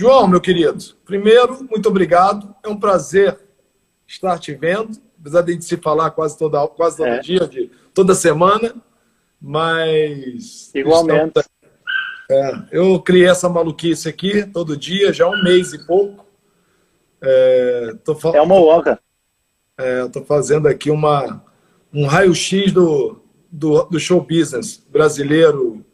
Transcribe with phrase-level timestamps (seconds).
[0.00, 2.54] João, meu querido, primeiro, muito obrigado.
[2.62, 3.36] É um prazer
[4.06, 7.18] estar te vendo, apesar de a gente se falar quase, toda, quase todo é.
[7.18, 8.76] dia, de, toda semana,
[9.40, 10.72] mas...
[10.72, 11.40] Igualmente.
[11.40, 11.48] Estamos...
[12.30, 16.24] É, eu criei essa maluquice aqui todo dia, já há um mês e pouco.
[17.20, 17.96] É,
[18.34, 19.00] é uma honra.
[19.76, 21.44] É, Estou fazendo aqui uma,
[21.92, 23.20] um raio-x do,
[23.50, 25.84] do, do show business brasileiro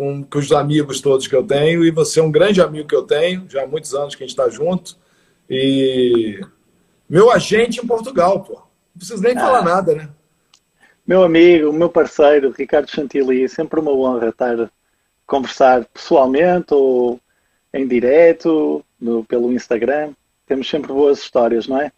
[0.00, 2.94] com, com os amigos todos que eu tenho, e você é um grande amigo que
[2.94, 4.96] eu tenho, já há muitos anos que a gente está junto.
[5.48, 6.40] E
[7.06, 8.54] meu agente em Portugal, pô.
[8.54, 9.40] Não preciso nem ah.
[9.40, 10.08] falar nada, né?
[11.06, 14.70] Meu amigo, meu parceiro, Ricardo Chantilly, é sempre uma honra estar
[15.26, 17.20] conversar pessoalmente ou
[17.74, 20.12] em direto, no, pelo Instagram.
[20.46, 21.92] Temos sempre boas histórias, não é?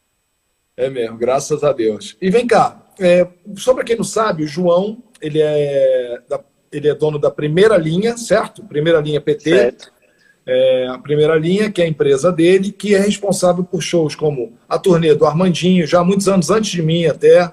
[0.76, 2.16] É mesmo, graças a Deus.
[2.20, 6.42] E vem cá, é, só para quem não sabe, o João, ele é da
[6.72, 8.64] ele é dono da primeira linha, certo?
[8.64, 9.50] Primeira linha PT.
[9.50, 9.92] Certo.
[10.44, 14.52] É, a primeira linha, que é a empresa dele, que é responsável por shows como
[14.68, 17.52] a turnê do Armandinho, já muitos anos antes de mim até.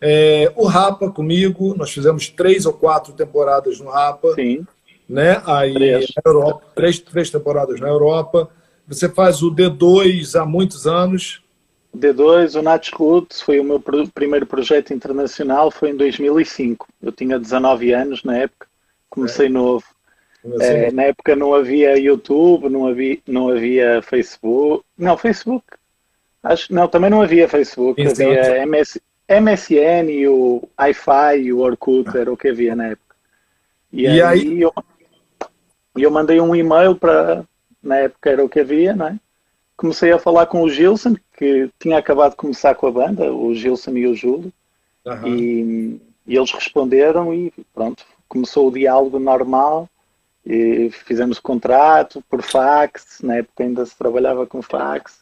[0.00, 4.34] É, o Rapa comigo, nós fizemos três ou quatro temporadas no Rapa.
[4.34, 4.66] Sim.
[5.08, 5.40] Né?
[5.46, 6.12] Aí três.
[6.16, 8.50] na Europa, três, três temporadas na Europa.
[8.86, 11.40] Você faz o D2 há muitos anos.
[11.96, 16.86] D2, o Nats Roots, foi o meu pr primeiro projeto internacional, foi em 2005.
[17.02, 18.66] Eu tinha 19 anos na época,
[19.08, 19.50] comecei é.
[19.50, 19.84] novo.
[20.60, 24.84] É, na época não havia YouTube, não havia, não havia Facebook.
[24.96, 25.64] Não, Facebook.
[26.42, 28.00] Acho, não, também não havia Facebook.
[28.00, 28.22] Exato.
[28.22, 33.16] Havia MS, MSN e o Wi-Fi e o Orkut, era o que havia na época.
[33.92, 34.72] E, e aí, aí eu,
[35.96, 37.44] eu mandei um e-mail para.
[37.82, 39.18] Na época era o que havia, não é?
[39.76, 43.54] Comecei a falar com o Gilson, que tinha acabado de começar com a banda, o
[43.54, 44.52] Gilson e o Júlio,
[45.04, 45.26] uhum.
[45.26, 49.88] e, e, eles responderam e pronto, começou o diálogo normal,
[50.48, 55.20] e fizemos o contrato por fax, na época ainda se trabalhava com fax,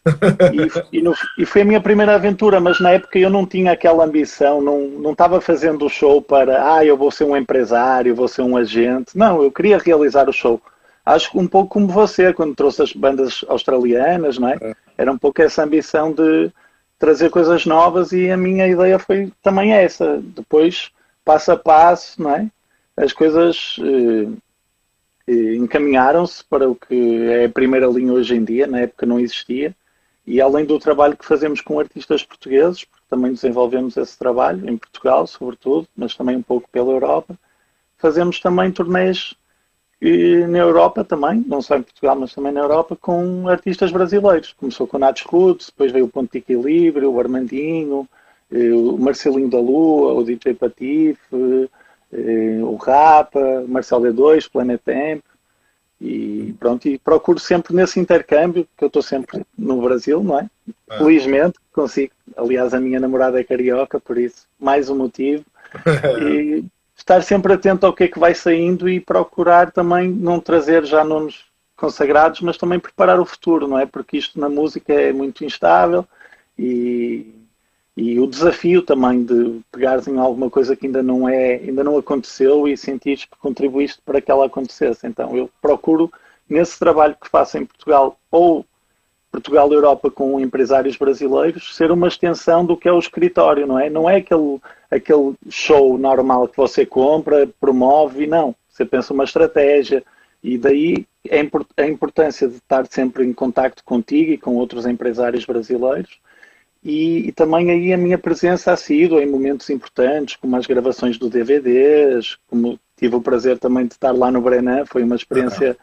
[0.92, 3.72] e, e, no, e, foi a minha primeira aventura, mas na época eu não tinha
[3.72, 8.14] aquela ambição, não, não estava fazendo o show para, ah, eu vou ser um empresário,
[8.14, 10.60] vou ser um agente, não, eu queria realizar o show
[11.04, 14.58] acho que um pouco como você, quando trouxe as bandas australianas, não é?
[14.60, 14.74] é?
[14.96, 16.50] Era um pouco essa ambição de
[16.98, 20.20] trazer coisas novas e a minha ideia foi também essa.
[20.22, 20.90] Depois,
[21.24, 22.50] passo a passo, não é?
[22.96, 24.28] As coisas eh,
[25.26, 29.18] eh, encaminharam-se para o que é a primeira linha hoje em dia, na época não
[29.18, 29.74] existia.
[30.26, 34.76] E além do trabalho que fazemos com artistas portugueses, porque também desenvolvemos esse trabalho em
[34.76, 37.38] Portugal, sobretudo, mas também um pouco pela Europa,
[37.98, 39.34] fazemos também turnês
[40.06, 44.52] e na Europa também, não só em Portugal, mas também na Europa, com artistas brasileiros.
[44.52, 48.06] Começou com o Natos Roots, depois veio o Ponto de Equilíbrio, o Armandinho,
[48.52, 51.70] eh, o Marcelinho da Lua, o DJ Patife,
[52.12, 55.24] eh, o Rapa, Marcel D2, Planet Temp.
[55.98, 60.50] E pronto, e procuro sempre nesse intercâmbio, que eu estou sempre no Brasil, não é?
[60.90, 60.98] é?
[60.98, 62.12] Felizmente consigo.
[62.36, 65.46] Aliás, a minha namorada é carioca, por isso, mais um motivo.
[66.20, 66.62] e
[67.04, 71.04] estar sempre atento ao que é que vai saindo e procurar também não trazer já
[71.04, 71.44] nomes
[71.76, 73.84] consagrados, mas também preparar o futuro, não é?
[73.84, 76.06] Porque isto na música é muito instável
[76.58, 77.34] e,
[77.94, 81.98] e o desafio também de pegares em alguma coisa que ainda não é, ainda não
[81.98, 85.06] aconteceu e sentires que contribuíste para que ela acontecesse.
[85.06, 86.10] Então eu procuro
[86.48, 88.64] nesse trabalho que faço em Portugal ou
[89.34, 93.76] Portugal e Europa com empresários brasileiros ser uma extensão do que é o escritório, não
[93.76, 93.90] é?
[93.90, 98.54] Não é aquele, aquele show normal que você compra, promove, não.
[98.68, 100.04] Você pensa uma estratégia
[100.40, 101.04] e daí
[101.76, 106.20] a importância de estar sempre em contacto contigo e com outros empresários brasileiros
[106.84, 111.18] e, e, também aí a minha presença ha sido em momentos importantes, como as gravações
[111.18, 115.76] do DVDs, como tive o prazer também de estar lá no Brenan, foi uma experiência,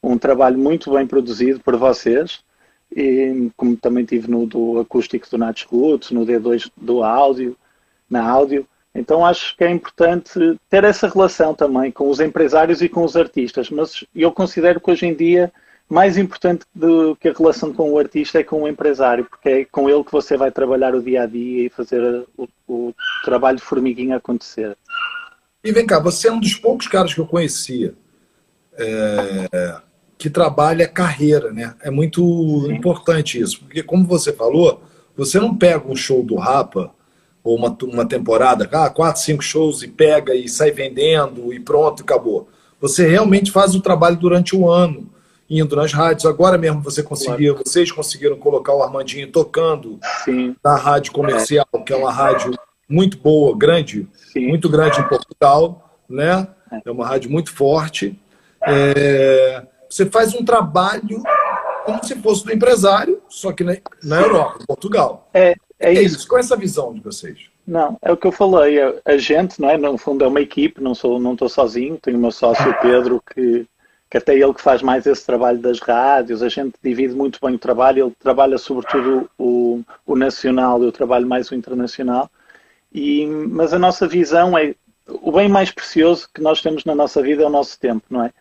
[0.00, 2.44] um trabalho muito bem produzido por vocês
[2.94, 7.56] e, como também tive no do acústico do Nats Roots, no D2 do áudio,
[8.08, 8.66] na áudio.
[8.94, 13.16] Então acho que é importante ter essa relação também com os empresários e com os
[13.16, 15.52] artistas, mas eu considero que hoje em dia
[15.88, 19.64] mais importante do que a relação com o artista é com o empresário, porque é
[19.64, 22.94] com ele que você vai trabalhar o dia a dia e fazer o, o
[23.24, 24.76] trabalho de formiguinha acontecer.
[25.62, 27.94] E vem cá, você é um dos poucos caras que eu conhecia
[28.76, 29.80] é,
[30.24, 31.74] que trabalha carreira, né?
[31.82, 34.82] É muito importante isso, porque como você falou,
[35.14, 36.90] você não pega um show do Rapa
[37.42, 42.02] ou uma, uma temporada, ah, quatro, cinco shows e pega e sai vendendo e pronto,
[42.02, 42.48] acabou.
[42.80, 45.10] Você realmente faz o trabalho durante o ano,
[45.48, 46.24] indo nas rádios.
[46.24, 47.68] Agora mesmo você conseguiu, claro.
[47.68, 50.56] vocês conseguiram colocar o Armandinho tocando Sim.
[50.64, 51.78] na rádio comercial, é.
[51.80, 52.54] que é uma rádio
[52.88, 54.46] muito boa, grande, Sim.
[54.46, 56.48] muito grande em Portugal, né?
[56.72, 58.18] É, é uma rádio muito forte.
[58.66, 59.62] É,
[59.94, 61.22] você faz um trabalho
[61.84, 65.28] como se fosse do empresário, só que na, na Europa, em Portugal.
[65.32, 66.16] É, é, é isso.
[66.16, 66.28] isso.
[66.28, 67.48] Qual é essa visão de vocês?
[67.64, 68.78] Não, é o que eu falei.
[69.04, 69.76] A gente, não é?
[69.76, 71.98] No fundo, é uma equipe, não sou, não estou sozinho.
[72.02, 73.66] Tenho o meu sócio Pedro, que,
[74.10, 76.42] que até ele que faz mais esse trabalho das rádios.
[76.42, 78.06] A gente divide muito bem o trabalho.
[78.06, 82.28] Ele trabalha sobretudo o, o nacional, eu trabalho mais o internacional.
[82.92, 84.74] E, mas a nossa visão é
[85.06, 88.24] o bem mais precioso que nós temos na nossa vida é o nosso tempo, não
[88.24, 88.32] é?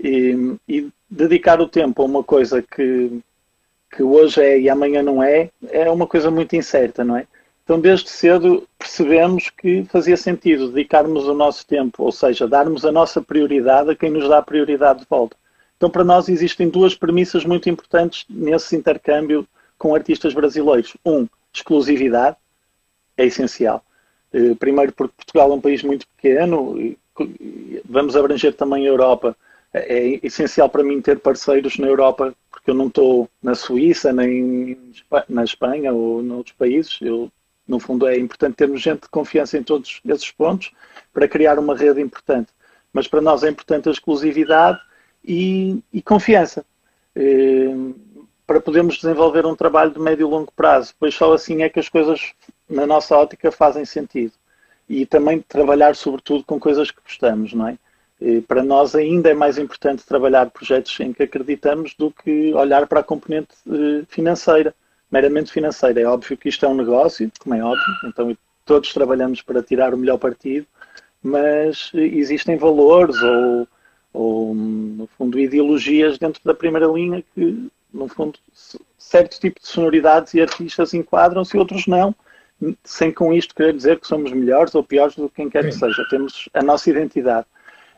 [0.00, 3.20] E, e dedicar o tempo a uma coisa que,
[3.90, 7.26] que hoje é e amanhã não é, é uma coisa muito incerta, não é?
[7.64, 12.92] Então, desde cedo percebemos que fazia sentido dedicarmos o nosso tempo, ou seja, darmos a
[12.92, 15.36] nossa prioridade a quem nos dá a prioridade de volta.
[15.76, 19.46] Então, para nós existem duas premissas muito importantes nesse intercâmbio
[19.76, 20.96] com artistas brasileiros.
[21.04, 22.36] Um, exclusividade,
[23.16, 23.84] é essencial.
[24.32, 26.96] Eh, primeiro, porque Portugal é um país muito pequeno,
[27.84, 29.36] vamos abranger também a Europa.
[29.72, 34.12] É, é essencial para mim ter parceiros na Europa, porque eu não estou na Suíça,
[34.12, 34.92] nem
[35.28, 36.98] na Espanha ou noutros países.
[37.00, 37.30] Eu
[37.68, 40.72] no fundo, é importante termos gente de confiança em todos esses pontos
[41.12, 42.48] para criar uma rede importante.
[42.92, 44.80] Mas para nós é importante a exclusividade
[45.22, 46.64] e, e confiança.
[47.14, 47.74] Eh,
[48.46, 51.78] para podermos desenvolver um trabalho de médio e longo prazo, pois só assim é que
[51.78, 52.32] as coisas,
[52.66, 54.32] na nossa ótica, fazem sentido.
[54.88, 57.78] E também trabalhar, sobretudo, com coisas que gostamos, não é?
[58.20, 62.86] E para nós ainda é mais importante trabalhar projetos em que acreditamos do que olhar
[62.86, 64.74] para a componente eh, financeira
[65.10, 66.00] meramente financeira.
[66.00, 69.94] É óbvio que isto é um negócio, como é óbvio, então todos trabalhamos para tirar
[69.94, 70.66] o melhor partido,
[71.22, 73.68] mas existem valores ou,
[74.12, 78.38] ou no fundo, ideologias dentro da primeira linha que, no fundo,
[78.98, 82.14] certo tipo de sonoridades e artistas enquadram-se e outros não,
[82.84, 85.72] sem com isto querer dizer que somos melhores ou piores do que quem quer que
[85.72, 86.04] seja.
[86.10, 87.46] Temos a nossa identidade.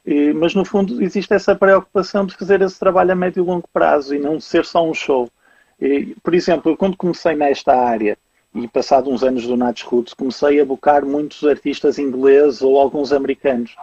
[0.05, 3.69] E, mas, no fundo, existe essa preocupação de fazer esse trabalho a médio e longo
[3.73, 5.29] prazo e não ser só um show.
[6.23, 8.19] Por exemplo, quando comecei nesta área,
[8.55, 13.13] e passado uns anos do Nats Roots, comecei a buscar muitos artistas ingleses ou alguns
[13.13, 13.77] americanos.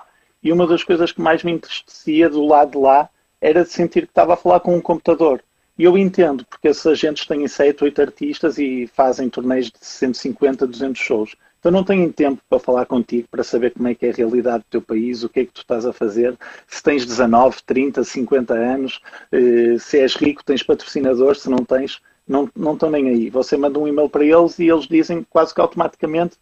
[0.43, 3.09] E uma das coisas que mais me entristecia do lado de lá
[3.39, 5.41] era de sentir que estava a falar com um computador.
[5.77, 10.67] E eu entendo, porque esses agentes têm 7, 8 artistas e fazem torneios de 150,
[10.67, 11.35] 200 shows.
[11.67, 14.59] Então não têm tempo para falar contigo, para saber como é que é a realidade
[14.59, 16.33] do teu país, o que é que tu estás a fazer,
[16.65, 19.01] se tens 19, 30, 50 anos,
[19.33, 23.29] eh, se és rico, tens patrocinadores, se não tens, não, não estão nem aí.
[23.29, 26.37] Você manda um e-mail para eles e eles dizem quase que automaticamente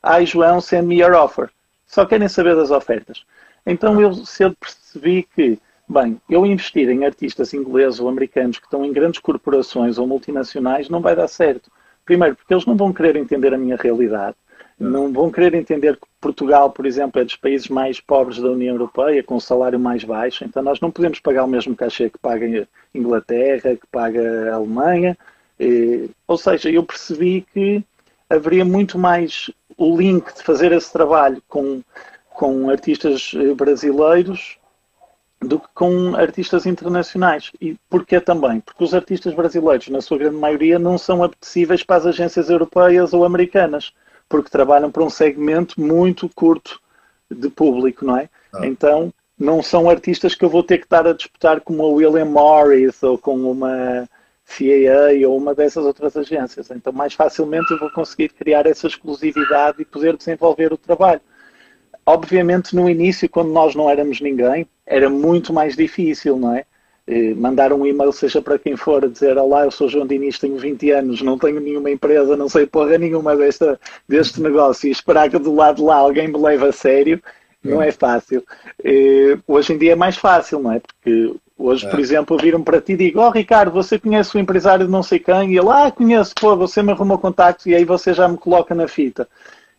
[0.00, 1.50] Ai João, send me your offer.
[1.84, 3.24] Só querem saber das ofertas.
[3.66, 5.58] Então eu cedo percebi que,
[5.88, 10.88] bem, eu investir em artistas ingleses ou americanos que estão em grandes corporações ou multinacionais
[10.88, 11.72] não vai dar certo.
[12.04, 14.36] Primeiro, porque eles não vão querer entender a minha realidade
[14.80, 18.74] não vão querer entender que Portugal, por exemplo, é dos países mais pobres da União
[18.74, 22.18] Europeia, com o salário mais baixo, então nós não podemos pagar o mesmo cachê que
[22.18, 25.18] paga a Inglaterra, que paga a Alemanha.
[26.26, 27.84] ou seja, eu percebi que
[28.30, 31.82] haveria muito mais o link de fazer esse trabalho com,
[32.30, 34.56] com artistas eh, brasileiros
[35.40, 37.50] do que com artistas internacionais.
[37.60, 38.60] E porquê também?
[38.60, 43.12] Porque os artistas brasileiros, na sua grande maioria, não são apetecíveis para as agências europeias
[43.12, 43.92] ou americanas
[44.30, 46.80] porque trabalham para um segmento muito curto
[47.28, 48.30] de público, não é?
[48.54, 48.64] Ah.
[48.64, 52.26] Então, não são artistas que eu vou ter que estar a disputar com uma William
[52.26, 54.08] Morris ou com uma
[54.46, 56.70] CAA ou uma dessas outras agências.
[56.70, 61.20] Então, mais facilmente eu vou conseguir criar essa exclusividade e poder desenvolver o trabalho.
[62.06, 66.64] Obviamente, no início, quando nós não éramos ninguém, era muito mais difícil, não é?
[67.36, 70.90] Mandar um e-mail, seja para quem for, dizer Olá, eu sou João Diniz, tenho 20
[70.92, 75.38] anos, não tenho nenhuma empresa, não sei porra nenhuma desta, deste negócio e esperar que
[75.38, 77.20] do lado de lá alguém me leve a sério,
[77.62, 78.42] não é fácil.
[79.46, 80.80] hoje em dia é mais fácil, não é?
[80.80, 82.02] Porque hoje, por é.
[82.02, 85.18] exemplo, viram para ti e digo, oh Ricardo, você conhece o empresário de não sei
[85.18, 85.52] quem?
[85.52, 88.74] E ele, ah, conheço, pô, você me arrumou contacto e aí você já me coloca
[88.74, 89.28] na fita.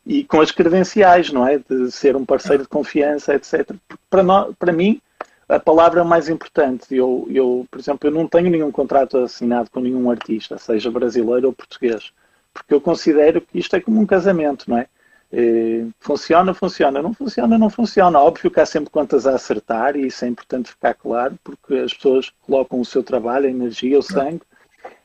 [0.06, 1.60] E com as credenciais, não é?
[1.60, 3.72] De ser um parceiro de confiança, etc.
[4.10, 5.02] Para, nós, para mim,
[5.52, 6.96] a palavra mais importante.
[6.96, 11.48] Eu, eu, por exemplo, eu não tenho nenhum contrato assinado com nenhum artista, seja brasileiro
[11.48, 12.14] ou português,
[12.54, 14.88] porque eu considero que isto é como um casamento, não é?
[15.32, 18.20] é funciona, funciona, não funciona, não funciona.
[18.20, 21.94] Óbvio que há sempre contas a acertar e isso é importante ficar claro, porque as
[21.94, 24.42] pessoas colocam o seu trabalho, a energia, o sangue,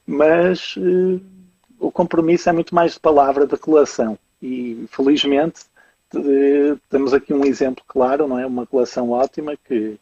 [0.07, 1.21] mas eh,
[1.81, 4.17] o compromisso é muito mais de palavra, de relação.
[4.41, 5.63] E felizmente
[6.89, 8.47] temos aqui um exemplo claro, não é?
[8.47, 9.99] Uma relação ótima que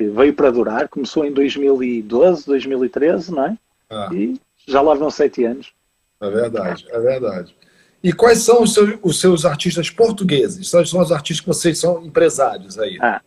[0.00, 3.58] que veio para durar, começou em 2012, 2013, não é?
[3.90, 4.08] Ah.
[4.10, 5.72] E já lá vão sete anos.
[6.18, 7.54] É verdade, é verdade.
[8.02, 10.70] E quais são os seus, os seus artistas portugueses?
[10.70, 12.96] Quais são os artistas que vocês são empresários aí?
[13.02, 13.20] Ah,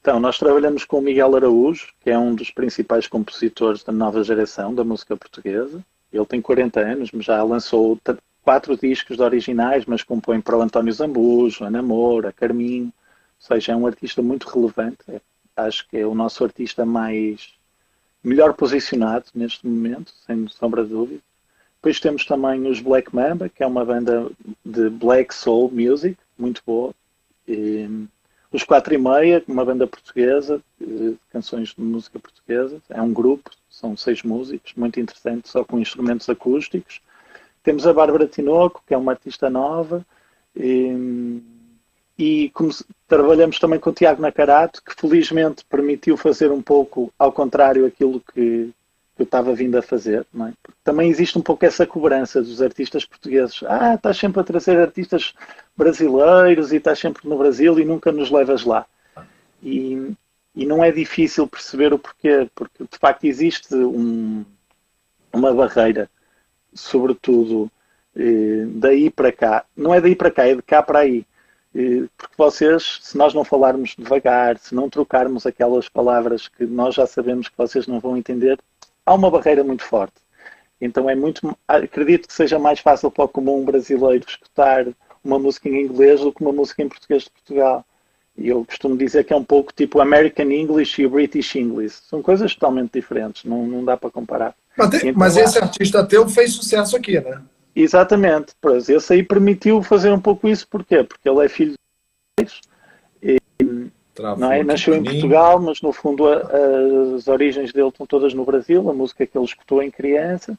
[0.00, 4.24] Então, nós trabalhamos com o Miguel Araújo, que é um dos principais compositores da nova
[4.24, 5.84] geração da música portuguesa.
[6.10, 8.00] Ele tem 40 anos, já lançou
[8.42, 12.86] quatro discos de originais, mas compõe para o António Zambujo, Ana Moura, Carminho.
[12.86, 14.98] Ou seja, é um artista muito relevante.
[15.08, 15.20] É,
[15.58, 17.54] acho que é o nosso artista mais
[18.22, 21.20] melhor posicionado neste momento, sem sombra de dúvida.
[21.76, 24.30] Depois temos também os Black Mamba, que é uma banda
[24.64, 26.92] de black soul music, muito boa.
[27.46, 28.06] E,
[28.50, 30.62] os Quatro e Meia, uma banda portuguesa,
[31.30, 32.80] canções de música portuguesa.
[32.88, 37.00] É um grupo, são seis músicos, muito interessante, só com instrumentos acústicos.
[37.62, 40.04] Temos a Bárbara Tinoco, que é uma artista nova.
[40.56, 41.42] E,
[42.18, 42.70] e como,
[43.06, 48.20] trabalhamos também com o Tiago Nacarato, que felizmente permitiu fazer um pouco ao contrário aquilo
[48.34, 48.72] que,
[49.18, 50.26] eu estava vindo a fazer.
[50.40, 50.52] É?
[50.84, 53.62] também existe um pouco essa cobrança dos artistas portugueses.
[53.66, 55.34] Ah, estás sempre a trazer artistas
[55.76, 58.86] brasileiros e estás sempre no Brasil e nunca nos levas lá.
[59.62, 60.12] E,
[60.54, 64.44] e não é difícil perceber o porquê, porque de facto existe um,
[65.32, 66.08] uma barreira,
[66.72, 67.70] sobretudo
[68.16, 69.64] eh, daí para cá.
[69.76, 71.26] Não é daí para cá, é de cá para aí.
[72.16, 77.06] Porque vocês, se nós não falarmos devagar, se não trocarmos aquelas palavras que nós já
[77.06, 78.58] sabemos que vocês não vão entender,
[79.06, 80.16] há uma barreira muito forte.
[80.80, 81.56] Então é muito.
[81.68, 84.86] Acredito que seja mais fácil para o comum brasileiro escutar
[85.22, 87.84] uma música em inglês do que uma música em português de Portugal.
[88.36, 92.00] E eu costumo dizer que é um pouco tipo American English e British English.
[92.08, 94.54] São coisas totalmente diferentes, não, não dá para comparar.
[94.76, 97.40] Mas, então, mas esse artista teu fez sucesso aqui, né?
[97.80, 98.54] Exatamente.
[98.60, 100.66] Pois, esse aí permitiu fazer um pouco isso.
[100.68, 101.04] Porquê?
[101.04, 101.74] Porque ele é filho
[102.40, 103.52] de
[104.36, 104.64] não é?
[104.64, 106.42] Nasceu em Portugal, mas no fundo a,
[107.14, 110.58] as origens dele estão todas no Brasil, a música que ele escutou em criança,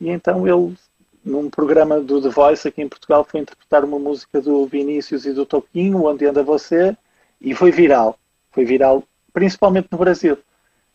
[0.00, 0.76] e então ele,
[1.24, 5.32] num programa do The Voice aqui em Portugal, foi interpretar uma música do Vinícius e
[5.32, 6.96] do Toquinho, Onde Anda Você,
[7.40, 8.16] e foi viral.
[8.52, 9.02] Foi viral
[9.32, 10.38] principalmente no Brasil.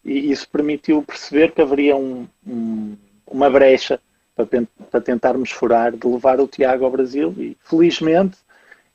[0.06, 2.96] E isso permitiu perceber que haveria um, um,
[3.30, 4.00] uma brecha
[4.38, 8.38] para, tentarmos furar de levar o Tiago ao Brasil, e felizmente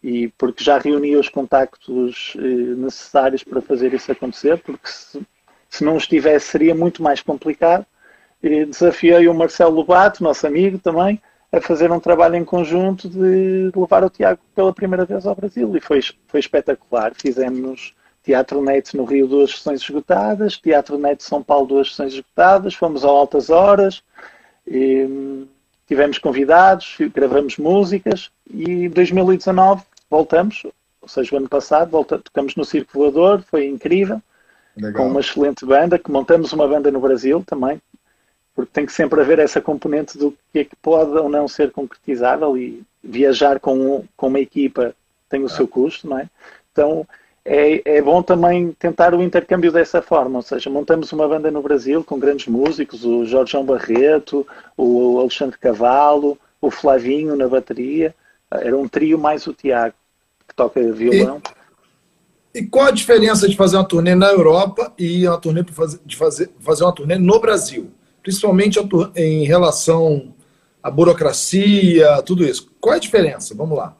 [0.02, 5.20] e porque já reuni os contactos eh, necessários para fazer isso acontecer, porque se,
[5.70, 7.86] se não estivesse seria muito mais complicado.
[8.42, 11.22] E desafiei o Marcelo Lobato, nosso amigo também,
[11.52, 15.76] a fazer um trabalho em conjunto de levar o Tiago pela primeira vez ao Brasil
[15.76, 17.12] e foi, foi espetacular.
[17.14, 17.94] Fizemos
[18.24, 23.04] Teatro Net no Rio duas sessões esgotadas, Teatro Net São Paulo duas sessões esgotadas, fomos
[23.04, 24.02] a altas horas,
[24.72, 25.46] e,
[25.86, 30.64] tivemos convidados, gravamos músicas e em 2019 voltamos,
[31.00, 34.22] ou seja, o ano passado, volta, tocamos no Circo Voador, foi incrível,
[34.76, 35.02] Legal.
[35.02, 37.80] com uma excelente banda, que montamos uma banda no Brasil também,
[38.54, 41.70] porque tem que sempre haver essa componente do que é que pode ou não ser
[41.70, 44.94] concretizável e viajar com, com uma equipa
[45.28, 45.48] tem o ah.
[45.48, 46.28] seu custo, não é?
[46.70, 47.06] Então
[47.44, 51.62] é, é bom também tentar o intercâmbio dessa forma, ou seja, montamos uma banda no
[51.62, 54.46] Brasil com grandes músicos, o Jorge João Barreto,
[54.76, 58.14] o Alexandre Cavalo, o Flavinho na bateria,
[58.50, 59.94] era um trio mais o Tiago
[60.46, 61.42] que toca violão.
[62.54, 65.64] E, e, qual a diferença de fazer uma turnê na Europa e uma turnê
[66.04, 67.90] de fazer, fazer uma turnê no Brasil?
[68.22, 68.78] Principalmente
[69.16, 70.32] em relação
[70.80, 72.70] à burocracia, tudo isso.
[72.80, 73.52] Qual é a diferença?
[73.54, 73.96] Vamos lá.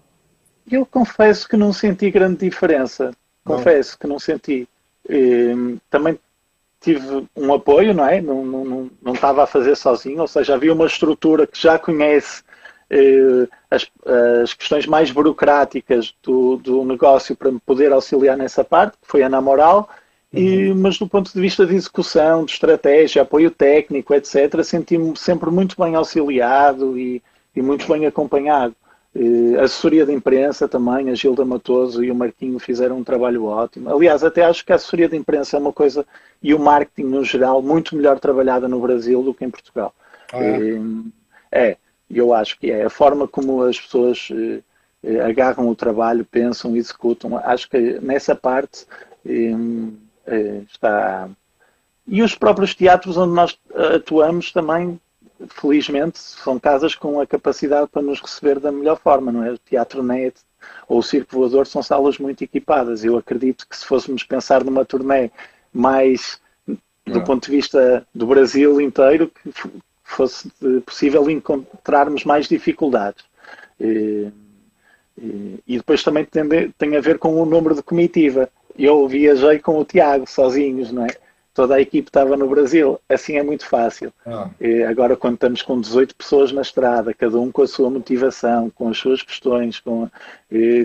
[0.71, 3.13] Eu confesso que não senti grande diferença.
[3.45, 4.69] Confesso que não senti.
[5.09, 6.19] E, também
[6.81, 8.21] tive um apoio, não é?
[8.21, 11.79] Não, não, não, não estava a fazer sozinho, ou seja, havia uma estrutura que já
[11.79, 12.43] conhece
[12.91, 13.91] eh, as,
[14.43, 19.23] as, questões mais burocráticas do, do, negócio para me poder auxiliar nessa parte, que foi
[19.23, 19.89] a Namoral,
[20.31, 20.41] uhum.
[20.41, 25.51] e, mas do ponto de vista de execução, de estratégia, apoio técnico, etc., senti-me sempre
[25.51, 27.23] muito bem auxiliado e,
[27.57, 28.75] e muito bem acompanhado.
[29.15, 33.45] Uh, a assessoria de imprensa também, a Gilda Matoso e o Marquinho fizeram um trabalho
[33.45, 33.91] ótimo.
[33.91, 36.07] Aliás, até acho que a assessoria de imprensa é uma coisa,
[36.43, 39.95] e o marketing no geral, muito melhor trabalhada no Brasil do que em Portugal.
[40.33, 40.79] Ah, é.
[40.79, 41.05] Uh,
[41.53, 41.77] é.
[42.13, 44.61] Eu acho que é a forma como as pessoas eh,
[45.03, 47.39] eh, agarram o trabalho, pensam, executam.
[47.39, 48.87] Acho que nessa parte
[49.25, 51.31] eh, está.
[52.07, 53.59] E os próprios teatros onde nós
[53.95, 55.01] atuamos também,
[55.49, 59.53] felizmente, são casas com a capacidade para nos receber da melhor forma, não é?
[59.53, 60.37] O Teatro Net
[60.89, 63.05] ou o Circo Voador são salas muito equipadas.
[63.05, 65.31] Eu acredito que se fôssemos pensar numa turnê
[65.73, 66.41] mais
[67.07, 67.25] do é.
[67.25, 69.53] ponto de vista do Brasil inteiro, que
[70.05, 70.51] fosse
[70.85, 73.25] possível encontrarmos mais dificuldades.
[73.81, 74.29] E,
[75.19, 78.49] e, e depois também tem, tem, a ver com o número de comitiva.
[78.79, 81.09] Eu viajei com o Tiago, sozinhos, não é?
[81.55, 84.13] Toda a equipe estava no Brasil, assim é muito fácil.
[84.27, 84.49] Ah.
[84.89, 88.89] agora, quando estamos com 18 pessoas na estrada, cada um com a sua motivação, com
[88.89, 90.09] as suas questões, com,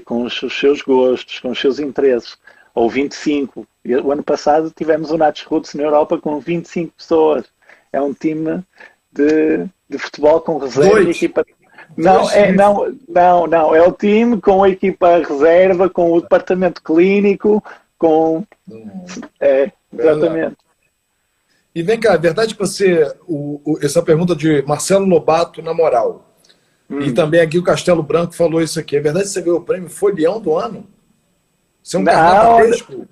[0.03, 2.37] com os seus gostos, com os seus interesses,
[2.77, 3.65] ou 25.
[4.03, 7.45] O ano passado tivemos o Nats Roots na Europa com 25 pessoas.
[7.91, 8.63] É um time
[9.11, 11.43] de, de futebol com reserva e equipa.
[11.95, 13.75] Não, é, não, não, não.
[13.75, 17.63] É o time com a equipa reserva, com o departamento clínico,
[17.97, 18.43] com.
[19.39, 20.57] É, exatamente.
[21.73, 23.13] E vem cá, é verdade que você.
[23.27, 26.27] O, o, essa pergunta de Marcelo Lobato na moral.
[26.89, 27.01] Hum.
[27.01, 28.95] E também aqui o Castelo Branco falou isso aqui.
[28.95, 30.87] É verdade que você ganhou o prêmio Folião do ano?
[31.83, 33.07] Você é um carnavalesco?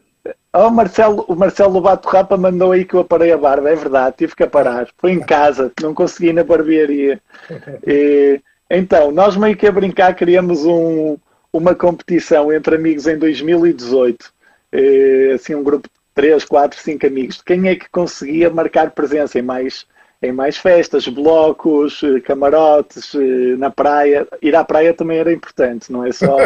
[0.52, 4.16] Oh, Marcelo, o Marcelo Lobato Rapa mandou aí que eu aparei a barba, é verdade,
[4.18, 4.88] tive que parar.
[4.98, 7.22] Foi em casa, não consegui na barbearia.
[7.86, 11.18] E, então, nós meio que a brincar queríamos um,
[11.54, 14.34] uma competição entre amigos em 2018.
[14.74, 17.42] E, assim, um grupo 3, 4, 5 amigos.
[17.42, 19.86] Quem é que conseguia marcar presença em mais
[20.22, 24.28] em mais festas, blocos, eh, camarotes, eh, na praia.
[24.42, 26.38] Ir à praia também era importante, não é só.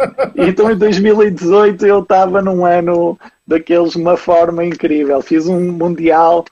[0.34, 5.20] então em 2018 eu estava num ano daqueles de uma forma incrível.
[5.22, 6.44] Fiz um mundial,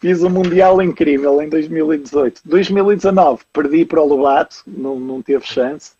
[0.00, 2.40] fiz um mundial incrível em 2018.
[2.44, 5.92] 2019 perdi para o Lobato, não, não teve chance.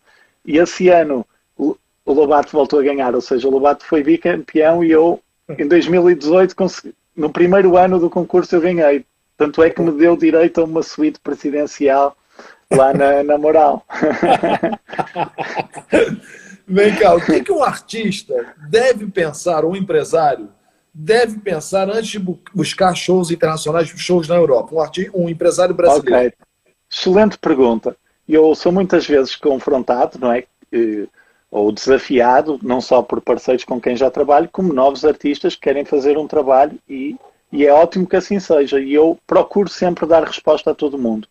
[0.43, 1.25] E esse ano
[1.57, 6.55] o Lobato voltou a ganhar, ou seja, o Lobato foi bicampeão e eu em 2018
[6.55, 9.05] consegui, no primeiro ano do concurso eu ganhei
[9.37, 12.15] tanto é que me deu direito a uma suíte presidencial
[12.71, 13.85] lá na, na moral.
[16.67, 20.49] Vem cá, o que, que um artista deve pensar, um empresário
[20.93, 22.19] deve pensar antes de
[22.53, 24.73] buscar shows internacionais, shows na Europa?
[24.73, 26.27] Um, artista, um empresário brasileiro.
[26.27, 26.33] Okay.
[26.89, 27.97] Excelente pergunta.
[28.27, 30.45] Eu sou muitas vezes confrontado, não é?
[31.55, 35.85] Ou desafiado, não só por parceiros com quem já trabalho, como novos artistas que querem
[35.85, 37.15] fazer um trabalho e
[37.55, 38.81] e é ótimo que assim seja.
[38.81, 41.25] E eu procuro sempre dar resposta a todo mundo.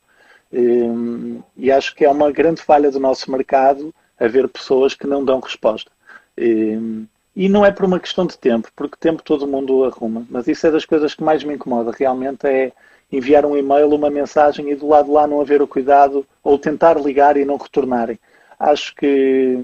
[0.50, 5.22] Hum, e acho que é uma grande falha do nosso mercado haver pessoas que não
[5.22, 5.90] dão resposta.
[6.38, 7.04] Hum,
[7.36, 10.26] e não é por uma questão de tempo, porque tempo todo mundo arruma.
[10.30, 11.92] Mas isso é das coisas que mais me incomoda.
[11.94, 12.72] Realmente é
[13.12, 16.58] enviar um e-mail, uma mensagem e do lado de lá não haver o cuidado ou
[16.58, 18.18] tentar ligar e não retornarem.
[18.58, 19.62] Acho que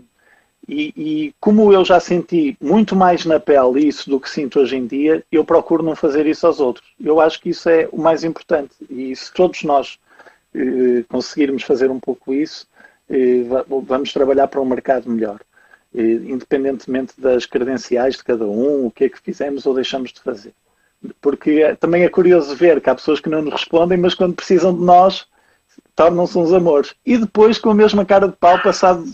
[0.69, 4.77] e, e, como eu já senti muito mais na pele isso do que sinto hoje
[4.77, 6.87] em dia, eu procuro não fazer isso aos outros.
[7.03, 8.75] Eu acho que isso é o mais importante.
[8.89, 9.99] E se todos nós
[10.55, 12.69] eh, conseguirmos fazer um pouco isso,
[13.09, 13.43] eh,
[13.83, 15.41] vamos trabalhar para um mercado melhor.
[15.95, 20.21] Eh, independentemente das credenciais de cada um, o que é que fizemos ou deixamos de
[20.21, 20.53] fazer.
[21.21, 24.35] Porque é, também é curioso ver que há pessoas que não nos respondem, mas quando
[24.35, 25.27] precisam de nós,
[25.97, 26.95] tornam-se uns amores.
[27.05, 29.05] E depois, com a mesma cara de pau, passado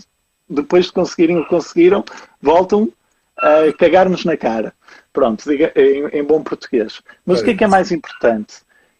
[0.49, 2.03] depois de conseguirem o que conseguiram,
[2.41, 2.91] voltam
[3.37, 4.73] a cagar-nos na cara.
[5.13, 7.01] Pronto, em bom português.
[7.25, 7.41] Mas é.
[7.41, 8.55] o que é que é mais importante?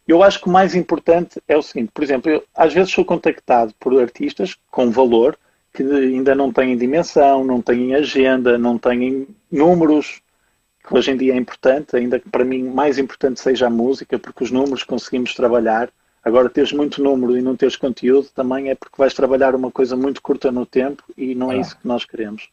[0.07, 3.03] Eu acho que o mais importante é o seguinte, por exemplo, eu, às vezes sou
[3.03, 5.37] contactado por artistas com valor
[5.73, 10.21] que ainda não têm dimensão, não têm agenda, não têm números,
[10.83, 14.17] que hoje em dia é importante, ainda que para mim mais importante seja a música,
[14.17, 15.89] porque os números conseguimos trabalhar.
[16.27, 19.95] Agora, teres muito número e não teres conteúdo também é porque vais trabalhar uma coisa
[19.95, 21.59] muito curta no tempo e não é ah.
[21.59, 22.49] isso que nós queremos.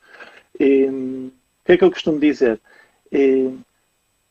[0.60, 1.32] E, o
[1.64, 2.60] que é que eu costumo dizer?
[3.10, 3.50] E,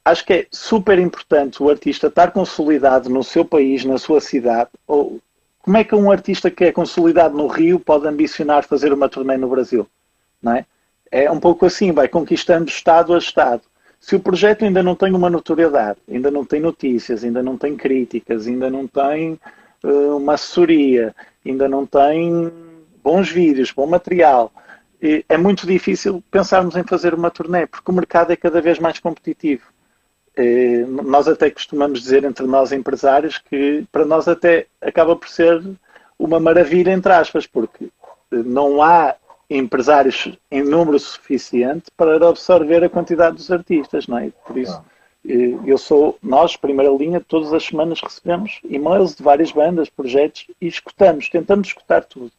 [0.06, 4.70] acho que é super importante o artista estar consolidado no seu país, na sua cidade.
[4.88, 5.20] Ou
[5.60, 9.36] como é que um artista que é consolidado no Rio pode ambicionar fazer uma turnê
[9.36, 9.86] no Brasil?
[10.42, 10.66] Não é?
[11.12, 13.64] é um pouco assim, vai conquistando estado a estado.
[14.04, 17.78] Se o projeto ainda não tem uma notoriedade, ainda não tem notícias, ainda não tem
[17.78, 19.40] críticas, ainda não tem
[19.82, 22.52] uh, uma assessoria, ainda não tem
[23.02, 24.52] bons vídeos, bom material,
[25.30, 29.00] é muito difícil pensarmos em fazer uma turnê, porque o mercado é cada vez mais
[29.00, 29.64] competitivo.
[31.04, 35.62] Nós até costumamos dizer entre nós empresários que para nós até acaba por ser
[36.18, 37.90] uma maravilha, entre aspas, porque
[38.32, 39.16] não há
[39.58, 44.32] empresários em número suficiente para absorver a quantidade dos artistas, não é?
[44.46, 44.82] Por isso,
[45.28, 50.48] eh, eu sou, nós, primeira linha, todas as semanas recebemos e-mails de várias bandas, projetos
[50.60, 52.32] e escutamos, tentamos escutar tudo.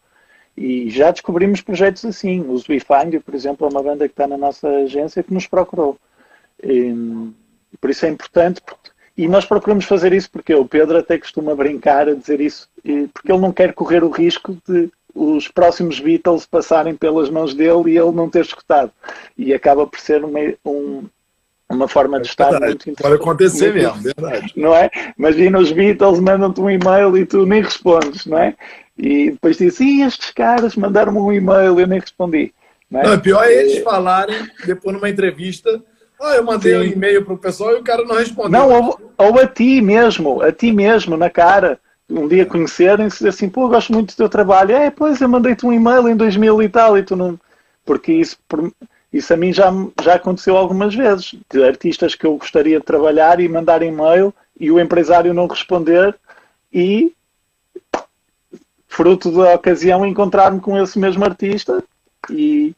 [0.56, 2.40] E já descobrimos projetos assim.
[2.40, 5.98] O Zwifind, por exemplo, é uma banda que está na nossa agência que nos procurou.
[6.62, 6.94] E,
[7.80, 8.62] por isso é importante,
[9.16, 12.68] e nós procuramos fazer isso porque o Pedro até costuma brincar a dizer isso,
[13.12, 17.92] porque ele não quer correr o risco de os próximos Beatles passarem pelas mãos dele
[17.92, 18.90] e ele não ter escutado.
[19.38, 21.04] E acaba por ser uma, um,
[21.70, 22.70] uma forma de estar verdade.
[22.70, 23.02] muito interessante.
[23.02, 24.52] Pode acontecer mesmo, verdade.
[24.56, 24.90] Não é?
[25.16, 28.54] Imagina os Beatles mandam-te um e-mail e tu nem respondes, não é?
[28.98, 32.52] E depois dizes, estes caras mandaram-me um e-mail e eu nem respondi.
[32.90, 33.06] Não, é?
[33.06, 35.82] não pior é eles falarem, depois numa entrevista,
[36.20, 36.78] ah, eu mandei Sim.
[36.78, 38.50] um e-mail para o pessoal e o cara não respondeu.
[38.50, 43.28] Não, ou, ou a ti mesmo, a ti mesmo, na cara um dia conhecerem-se e
[43.28, 44.72] assim, pô, gosto muito do teu trabalho.
[44.72, 47.38] É, pois, eu mandei-te um e-mail em 2000 e tal, e tu não...
[47.84, 48.38] Porque isso,
[49.14, 49.70] Isso a mim já,
[50.02, 54.72] já aconteceu algumas vezes, de artistas que eu gostaria de trabalhar e mandar e-mail e
[54.72, 56.16] o empresário não responder
[56.72, 57.14] e,
[58.88, 61.80] fruto da ocasião, encontrar-me com esse mesmo artista
[62.28, 62.74] e,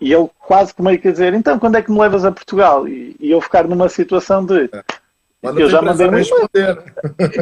[0.00, 2.86] e ele quase que meio que dizer, então quando é que me levas a Portugal?
[2.86, 4.70] E, e eu ficar numa situação de
[5.56, 6.82] eu já mandei um responder.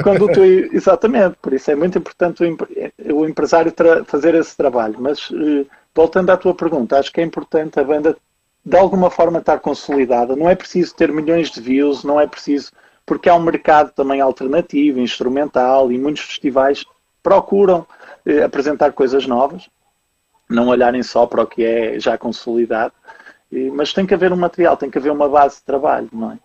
[0.02, 3.72] Quando tu, exatamente, por isso é muito importante o, o empresário
[4.06, 4.96] fazer esse trabalho.
[4.98, 8.16] Mas uh, voltando à tua pergunta, acho que é importante a banda
[8.64, 10.36] de alguma forma estar consolidada.
[10.36, 12.72] Não é preciso ter milhões de views, não é preciso,
[13.04, 16.84] porque há um mercado também alternativo, instrumental, e muitos festivais
[17.22, 17.86] procuram
[18.26, 19.68] eh, apresentar coisas novas,
[20.48, 22.92] não olharem só para o que é já consolidado,
[23.52, 26.32] eh, mas tem que haver um material, tem que haver uma base de trabalho, não
[26.32, 26.38] é?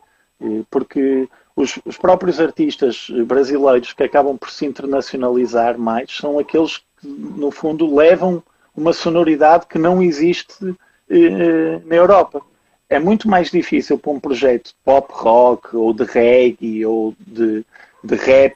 [0.70, 7.08] Porque os, os próprios artistas brasileiros que acabam por se internacionalizar mais são aqueles que,
[7.08, 8.44] no fundo, levam
[8.76, 10.76] uma sonoridade que não existe
[11.10, 12.42] eh, na Europa.
[12.88, 17.66] É muito mais difícil para um projeto de pop rock ou de reggae ou de,
[18.04, 18.56] de rap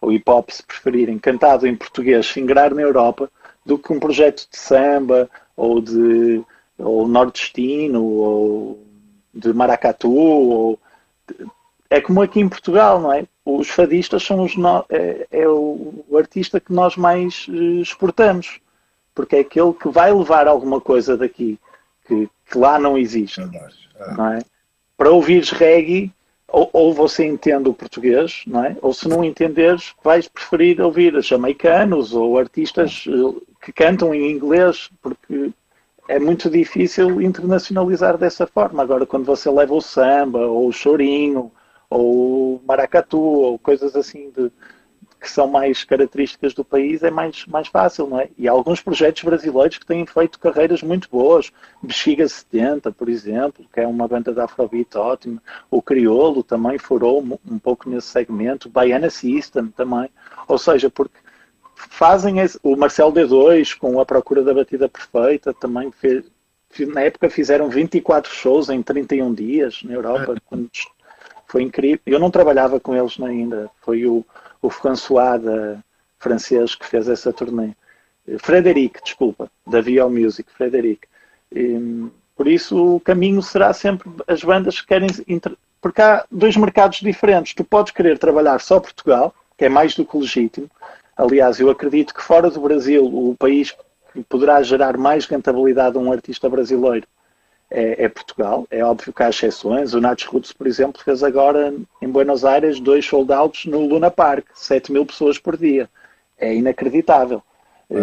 [0.00, 3.30] ou hip hop, se preferirem, cantado em português, fingrar na Europa,
[3.64, 6.42] do que um projeto de samba ou de
[6.78, 8.82] ou nordestino ou
[9.32, 10.12] de maracatu.
[10.12, 10.78] Ou,
[11.90, 13.26] é como aqui em Portugal, não é?
[13.44, 18.60] Os fadistas são os no, é, é o, artista que nós mais eh, exportamos
[19.14, 21.58] porque é aquele que vai levar alguma coisa daqui
[22.06, 23.40] que, que lá não existe.
[23.40, 24.14] É.
[24.14, 24.38] Não é?
[24.96, 26.12] Para ouvires reggae,
[26.48, 28.76] ou, ou, você entende o português, não é?
[28.82, 34.90] ou se não entenderes, vais preferir ouvir jamaicanos ou artistas eh, que cantam em inglês,
[35.00, 35.50] porque
[36.08, 38.82] é muito difícil internacionalizar dessa forma.
[38.82, 41.50] Agora, quando você leva o samba, ou o chorinho,
[41.88, 44.50] ou o maracatu, ou coisas assim de,
[45.22, 48.28] que são mais características do país é mais, mais fácil, não é?
[48.36, 51.52] E há alguns projetos brasileiros que têm feito carreiras muito boas.
[51.80, 55.40] Bexiga 70, por exemplo, que é uma banda de Afrobeat ótima.
[55.70, 58.68] O Criolo também furou um pouco nesse segmento.
[58.68, 60.10] Baiana System também.
[60.48, 61.21] Ou seja, porque
[61.90, 66.24] fazem esse, o Marcel D2 com a procura da batida perfeita também fez,
[66.88, 70.34] na época fizeram 24 shows em 31 dias na Europa.
[71.46, 72.00] Foi incrível.
[72.06, 73.70] Eu não trabalhava com eles ainda.
[73.82, 74.24] Foi o
[74.62, 75.78] o François da,
[76.18, 77.72] francês que fez essa turnê.
[78.38, 81.08] Frederic, desculpa, da Vio Music, Frederic.
[81.50, 85.08] E, por isso o caminho será sempre as bandas que querem.
[85.80, 87.54] Porque há dois mercados diferentes.
[87.54, 90.70] Tu podes querer trabalhar só Portugal, que é mais do que legítimo.
[91.22, 93.70] Aliás, eu acredito que fora do Brasil, o país
[94.12, 97.06] que poderá gerar mais rentabilidade a um artista brasileiro
[97.70, 98.66] é, é, Portugal.
[98.68, 99.94] É óbvio que há exceções.
[99.94, 104.46] O Nats Roots, por exemplo, fez agora em Buenos Aires dois soldados no Luna Park,
[104.52, 105.88] 7 mil pessoas por dia.
[106.36, 107.40] É inacreditável.
[107.88, 107.94] É,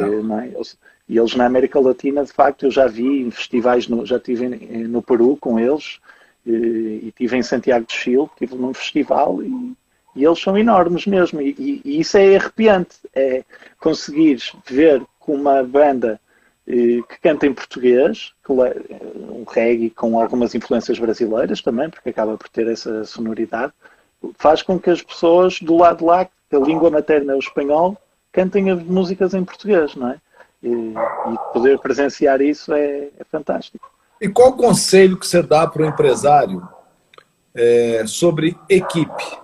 [1.10, 4.47] e eles na América Latina, de facto, eu já vi em festivais, no, já estive
[4.88, 5.99] no Peru com eles
[6.45, 9.75] e, e estive em Santiago de Chile, estive num festival e,
[10.19, 11.41] e eles são enormes mesmo.
[11.41, 13.43] E, e, isso é arrepiante, é
[13.79, 16.19] conseguir ver com uma banda
[16.65, 22.67] que canta em português, um reggae com algumas influências brasileiras também, porque acaba por ter
[22.67, 23.73] essa sonoridade,
[24.38, 27.97] faz com que as pessoas do lado lá, que a língua materna é o espanhol,
[28.32, 30.17] cantem as músicas em português, não é?
[30.62, 33.89] E, e poder presenciar isso é, é, fantástico.
[34.21, 36.67] E qual o conselho que você dá para o empresário
[37.55, 39.39] é, sobre equipe?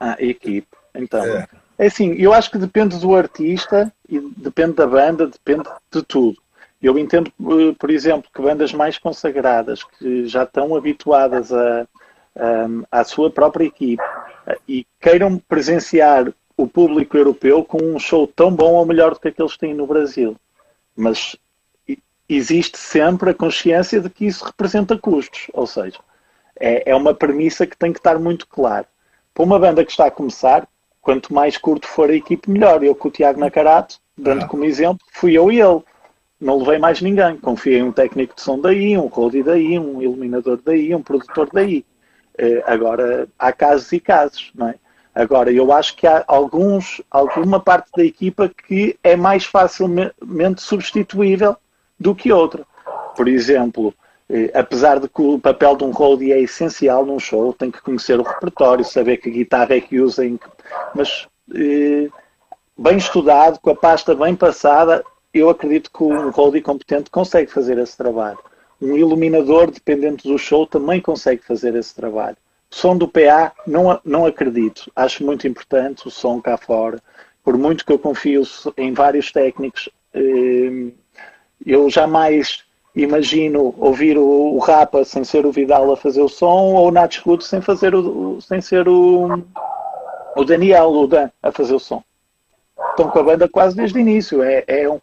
[0.00, 0.68] Ah, equipe.
[0.94, 1.46] Então, é.
[1.78, 6.36] É assim, eu acho que depende do artista e depende da banda, depende de tudo.
[6.82, 11.86] Eu entendo, eh, por exemplo, que bandas mais consagradas, que já estão habituadas a,
[12.90, 14.02] a, à sua própria equipe
[14.46, 19.20] eh, e queiram presenciar o público europeu com um show tão bom ou melhor do
[19.20, 20.36] que aqueles têm no Brasil.
[20.96, 21.36] Mas
[22.28, 25.98] existe sempre a consciência de que isso representa custos, ou seja,
[26.58, 28.86] é, é uma premissa que tem que estar muito claro.
[29.38, 30.66] Para uma banda que está a começar,
[31.00, 32.82] quanto mais curto for a equipe, melhor.
[32.82, 34.48] Eu com o Tiago Nacarato, dando ah.
[34.48, 35.80] como exemplo, fui eu e ele.
[36.40, 37.36] Não levei mais ninguém.
[37.36, 41.48] Confiei em um técnico de som daí, um roadie daí, um iluminador daí, um produtor
[41.52, 41.86] daí.
[42.36, 44.74] Uh, agora, há casos e casos, não é?
[45.14, 51.56] Agora, eu acho que há alguns, alguma parte da equipa que é mais facilmente substituível
[51.96, 52.66] do que outra.
[53.16, 53.94] Por exemplo,
[54.54, 58.20] apesar de que o papel de um roadie é essencial num show, tem que conhecer
[58.20, 60.22] o repertório, saber que guitarra é que usa,
[60.94, 62.08] mas eh,
[62.76, 67.78] bem estudado, com a pasta bem passada, eu acredito que um roadie competente consegue fazer
[67.78, 68.38] esse trabalho.
[68.80, 72.36] Um iluminador, dependente do show, também consegue fazer esse trabalho.
[72.70, 74.90] O som do PA, não, não acredito.
[74.94, 77.02] Acho muito importante o som cá fora.
[77.42, 78.42] Por muito que eu confio
[78.76, 80.92] em vários técnicos, eh,
[81.64, 82.67] eu jamais
[83.02, 86.90] imagino ouvir o, o Rapa sem ser o Vidal a fazer o som ou o
[86.90, 89.42] Nats Roots sem, fazer o, sem ser o,
[90.36, 92.02] o Daniel, o Dan, a fazer o som.
[92.90, 94.42] Estão com a banda quase desde o início.
[94.42, 95.00] É, é, um,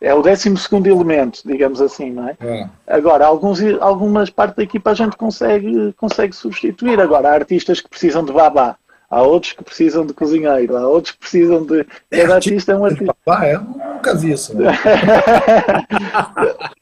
[0.00, 0.54] é o 12
[0.86, 2.36] elemento, digamos assim, não é?
[2.40, 2.68] é?
[2.86, 7.00] Agora, alguns, algumas partes da equipa a gente consegue, consegue substituir.
[7.00, 8.76] Agora, há artistas que precisam de babá.
[9.08, 11.86] Há outros que precisam de cozinheiro, há outros que precisam de.
[12.10, 13.14] É, Cada artista é um artista.
[13.40, 13.56] É?
[13.56, 14.56] Nunca vi isso.
[14.56, 14.66] Né?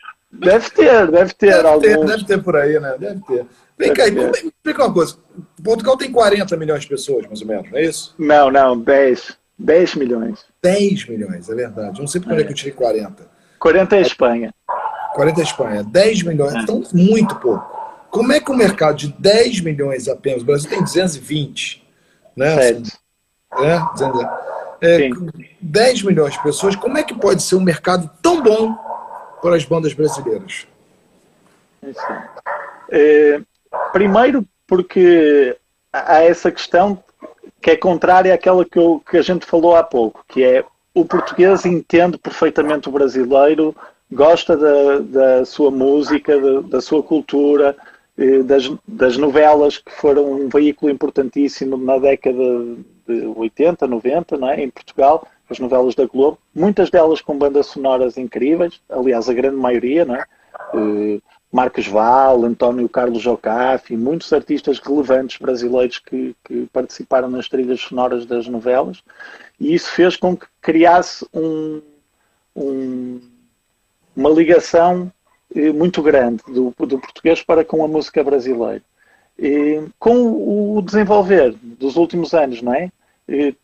[0.44, 1.62] Deve ter, deve ter.
[1.62, 2.96] Deve, ter, deve ter por aí, né?
[2.98, 3.46] Deve ter.
[3.78, 4.12] Vem deve cá, ter.
[4.12, 5.16] me explica uma coisa.
[5.62, 8.14] Portugal tem 40 milhões de pessoas, mais ou menos, não é isso?
[8.18, 9.36] Não, não, 10.
[9.58, 10.44] 10 milhões.
[10.62, 12.00] 10 milhões, é verdade.
[12.00, 12.44] Não sei por é.
[12.44, 13.28] que eu tirei 40.
[13.58, 14.54] 40 é a Espanha.
[15.14, 15.84] 40 é a Espanha.
[15.84, 16.58] 10 milhões, é.
[16.58, 17.74] então muito pouco.
[18.10, 21.84] Como é que o mercado de 10 milhões apenas, o Brasil tem 220,
[22.36, 22.54] né?
[22.54, 22.98] Certo.
[24.80, 25.10] É, é,
[25.60, 28.76] 10 milhões de pessoas, como é que pode ser um mercado tão bom
[29.44, 30.66] para as bandas brasileiras?
[32.90, 33.42] É,
[33.92, 35.54] primeiro, porque
[35.92, 37.04] há essa questão
[37.60, 41.04] que é contrária àquela que, eu, que a gente falou há pouco, que é o
[41.04, 43.76] português entende perfeitamente o brasileiro,
[44.10, 47.76] gosta da, da sua música, da, da sua cultura,
[48.16, 52.38] eh, das, das, novelas que foram um veículo importantíssimo na década
[53.06, 54.62] de 80, 90, não é?
[54.62, 59.56] em Portugal, as novelas da Globo, muitas delas com bandas sonoras incríveis, aliás, a grande
[59.56, 60.24] maioria, não é?
[60.74, 67.80] Uh, Marcos Val, António Carlos Jocafi, muitos artistas relevantes brasileiros que, que, participaram nas trilhas
[67.80, 69.02] sonoras das novelas,
[69.60, 71.80] e isso fez com que criasse um,
[72.56, 73.20] um,
[74.16, 75.12] uma ligação
[75.54, 78.82] eh, muito grande do, do, português para com a música brasileira.
[79.38, 82.90] E, com o desenvolver dos últimos anos, não é?
[83.28, 83.54] E,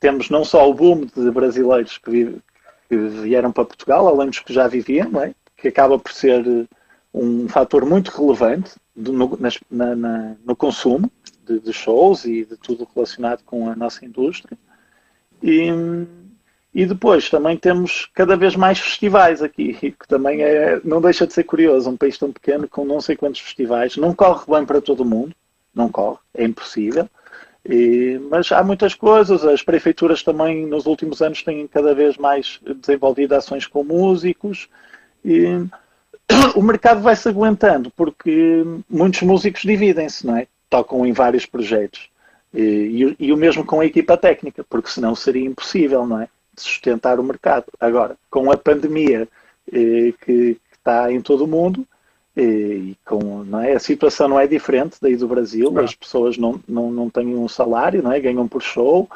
[0.00, 2.36] temos não só o boom de brasileiros que,
[2.88, 5.34] que, vieram para Portugal, além dos que já viviam, é?
[5.56, 6.64] que acaba por ser eh,
[7.12, 9.38] um fator muito relevante do, no,
[9.70, 11.10] na, na, no, consumo
[11.44, 14.56] de, de, shows e de tudo relacionado com a nossa indústria.
[15.42, 15.68] E,
[16.74, 21.34] e depois também temos cada vez mais festivais aqui, que também é, não deixa de
[21.34, 21.90] ser curioso.
[21.90, 25.34] Um país tão pequeno com não sei quantos festivais, não corre bem para todo mundo,
[25.74, 27.08] não corre, é impossível.
[27.64, 32.58] E, mas há muitas coisas, as prefeituras também nos últimos anos têm cada vez mais
[32.80, 34.68] desenvolvido ações com músicos
[35.24, 35.44] e
[36.56, 40.46] o mercado vai se aguentando porque muitos músicos dividem-se, não é?
[40.70, 42.08] Tocam em vários projetos.
[42.52, 46.28] E, e, o mesmo com a equipa técnica, porque senão seria impossível, não é?
[46.54, 47.66] De sustentar o mercado.
[47.78, 49.28] Agora, com a pandemia
[49.72, 51.86] eh, que, que, está em todo o mundo,
[52.36, 53.72] e com, não é?
[53.72, 57.48] a situação não é diferente daí do Brasil, as pessoas não, não, não têm um
[57.48, 58.20] salário, não é?
[58.20, 59.08] ganham por show,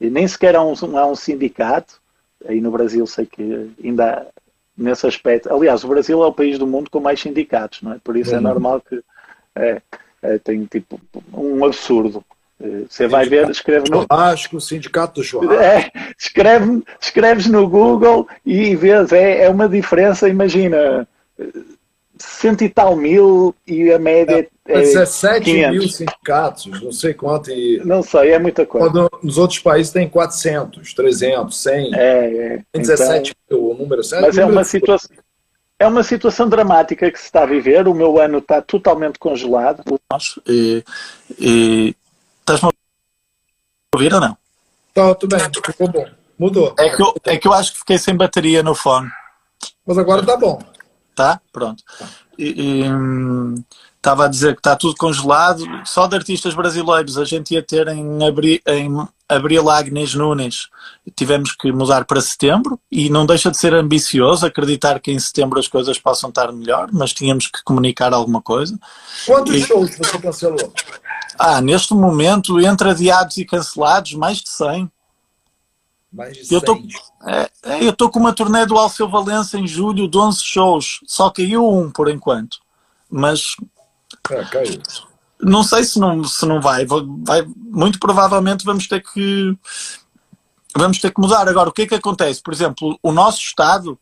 [0.00, 2.00] e nem sequer há um, há um sindicato.
[2.46, 4.26] Aí no Brasil sei que ainda
[4.76, 5.52] nesse aspecto.
[5.52, 7.98] Aliás, o Brasil é o país do mundo com mais sindicatos, não é?
[8.02, 8.42] Por isso é uhum.
[8.42, 9.00] normal que
[9.54, 9.80] é,
[10.22, 11.00] é, tem tipo
[11.32, 12.24] um absurdo.
[12.60, 14.02] Eh, você vai ver, escreve no.
[14.02, 15.62] Churrasco, sindicato do churrasco.
[15.62, 21.06] É, escreve, escreves no Google e vês, é, é uma diferença, imagina,
[22.22, 25.78] cento e tal mil e a média é, é 17 500.
[25.78, 27.50] mil sindicatos, não sei quanto.
[27.50, 27.80] E...
[27.84, 28.88] Não sei, é muita coisa.
[28.88, 31.94] Quando nos outros países tem 400, 300, 100.
[31.94, 32.62] É, é.
[32.70, 34.22] Tem 17 então, mil, o número certo.
[34.22, 35.16] Mas é uma situação.
[35.78, 37.88] É uma situação dramática que se está a viver.
[37.88, 39.82] O meu ano está totalmente congelado.
[40.48, 40.84] E,
[41.40, 41.96] e...
[42.38, 44.36] Estás-me a ouvir ou não?
[44.88, 46.06] Está, tudo bem, ficou bom.
[46.38, 46.72] Mudou.
[46.78, 49.10] É que, eu, é que eu acho que fiquei sem bateria no fone.
[49.84, 50.60] Mas agora está bom.
[51.14, 51.40] Tá?
[51.52, 51.82] Pronto.
[52.38, 52.84] E,
[54.02, 55.64] estava a dizer que está tudo congelado.
[55.84, 58.88] Só de artistas brasileiros a gente ia ter em, abri, em
[59.28, 60.68] Abril Agnes Nunes.
[61.14, 65.58] Tivemos que mudar para setembro e não deixa de ser ambicioso acreditar que em setembro
[65.58, 68.78] as coisas possam estar melhor, mas tínhamos que comunicar alguma coisa.
[69.24, 70.72] Quantos e, shows você cancelou?
[71.38, 74.90] Ah, neste momento, entre adiados e cancelados, mais de 100.
[76.12, 76.54] Mais de 100.
[76.54, 76.82] Eu tô,
[77.26, 81.00] é, é, eu estou com uma turnê do Alceu Valença em julho de 11 shows.
[81.06, 82.58] Só caiu um por enquanto.
[83.10, 83.56] Mas.
[84.30, 84.82] É, caiu.
[85.40, 86.86] Não sei se não, se não vai.
[86.86, 87.42] vai.
[87.56, 89.56] Muito provavelmente vamos ter que.
[90.76, 91.48] Vamos ter que mudar.
[91.48, 92.42] Agora, o que é que acontece?
[92.42, 93.98] Por exemplo, o nosso Estado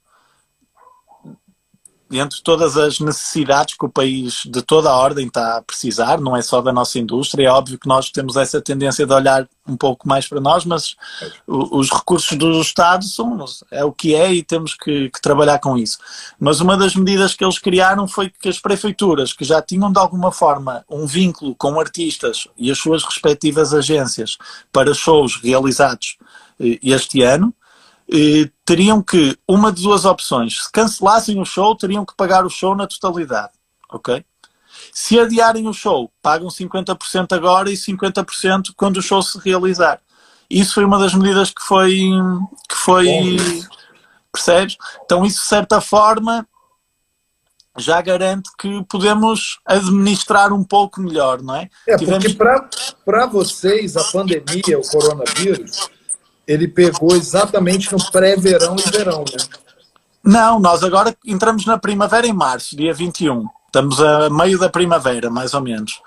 [2.19, 6.37] entre todas as necessidades que o país de toda a ordem está a precisar, não
[6.37, 9.77] é só da nossa indústria, é óbvio que nós temos essa tendência de olhar um
[9.77, 10.97] pouco mais para nós, mas
[11.47, 15.79] os recursos do Estado são, é o que é e temos que, que, trabalhar com
[15.79, 15.99] isso.
[16.39, 19.99] Mas uma das medidas que eles criaram foi que as prefeituras, que já tinham de
[19.99, 24.37] alguma forma um vínculo com artistas e as suas respectivas agências
[24.73, 26.17] para shows realizados
[26.59, 27.55] eh, este ano,
[28.13, 32.51] eh, teriam que, uma de duas opções, se cancelassem o show, teriam que pagar o
[32.51, 33.53] show na totalidade,
[33.91, 34.25] ok?
[34.93, 40.01] Se adiarem o show, pagam 50% agora e 50% quando o show se realizar.
[40.49, 42.11] Isso foi uma das medidas que foi,
[42.69, 43.07] que foi
[44.33, 44.77] percebes?
[45.05, 46.47] Então isso de certa forma
[47.77, 51.71] já garante que podemos administrar um pouco melhor, não é?
[51.87, 52.33] É, Tivemos...
[52.35, 55.89] porque para vocês a pandemia, o coronavírus,
[56.51, 59.45] ele pegou exatamente no pré-verão e verão, né?
[60.23, 63.47] Não, nós agora entramos na primavera em março, dia 21.
[63.67, 66.01] Estamos a meio da primavera, mais ou menos.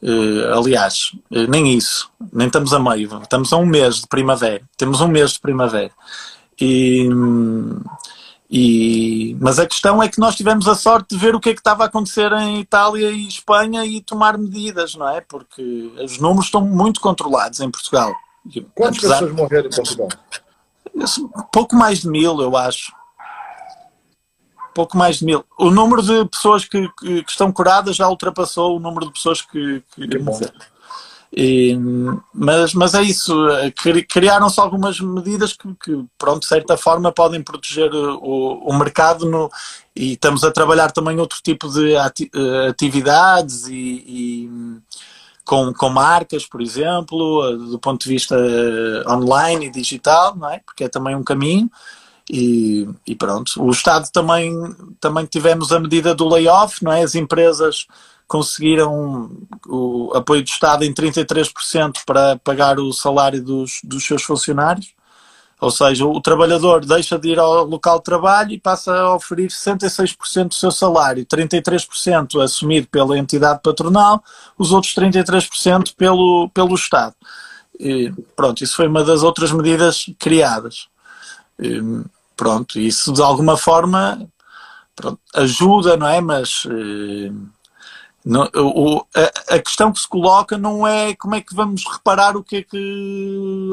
[0.00, 4.62] Uh, aliás, uh, nem isso, nem estamos a meio, estamos a um mês de primavera.
[4.76, 5.90] Temos um mês de primavera.
[6.60, 7.08] E,
[8.48, 11.54] e, mas a questão é que nós tivemos a sorte de ver o que é
[11.54, 15.20] que estava a acontecer em Itália e Espanha e tomar medidas, não é?
[15.20, 18.14] Porque os números estão muito controlados em Portugal.
[18.74, 19.18] Quantas Apesar...
[19.18, 20.08] pessoas morreram em Portugal?
[21.52, 22.92] Pouco mais de mil, eu acho.
[24.74, 25.44] Pouco mais de mil.
[25.58, 29.42] O número de pessoas que, que, que estão curadas já ultrapassou o número de pessoas
[29.42, 30.54] que, que, que morreram.
[31.36, 31.76] E,
[32.32, 33.34] mas, mas é isso,
[34.08, 39.50] criaram-se algumas medidas que, que, pronto, de certa forma podem proteger o, o mercado no,
[39.94, 41.94] e estamos a trabalhar também outro tipo de
[42.68, 44.50] atividades e, e
[45.48, 48.36] com, com marcas, por exemplo, do ponto de vista
[49.08, 50.58] online e digital, não é?
[50.58, 51.70] porque é também um caminho.
[52.30, 54.52] E, e, pronto, o Estado também,
[55.00, 57.02] também tivemos a medida do layoff, não é?
[57.02, 57.86] As empresas
[58.26, 59.30] conseguiram
[59.66, 64.92] o apoio do Estado em 33% para pagar o salário dos, dos seus funcionários.
[65.60, 69.50] Ou seja, o trabalhador deixa de ir ao local de trabalho e passa a oferir
[69.50, 74.22] 66% do seu salário, 33% assumido pela entidade patronal,
[74.56, 77.14] os outros 33% pelo, pelo Estado.
[77.78, 80.88] E, pronto, isso foi uma das outras medidas criadas.
[81.58, 81.80] E,
[82.36, 84.28] pronto, isso de alguma forma
[84.94, 86.20] pronto, ajuda, não é?
[86.20, 86.64] Mas.
[86.66, 87.32] E,
[88.24, 92.36] não, o, a, a, questão que se coloca não é como é que vamos reparar
[92.36, 93.70] o que é que,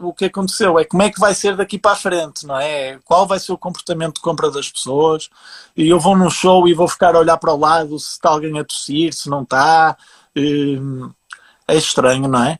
[0.00, 2.98] o que aconteceu, é como é que vai ser daqui para a frente, não é?
[3.04, 5.28] Qual vai ser o comportamento de compra das pessoas?
[5.76, 8.30] E eu vou num show e vou ficar a olhar para o lado se está
[8.30, 9.96] alguém a tossir, se não está.
[10.36, 11.10] Hum,
[11.66, 12.58] é estranho, não é?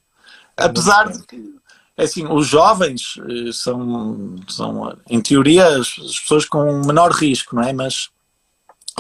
[0.56, 1.54] Apesar de que,
[1.96, 7.62] é assim, os jovens eh, são, são em teoria, as pessoas com menor risco, não
[7.62, 7.72] é?
[7.72, 8.10] Mas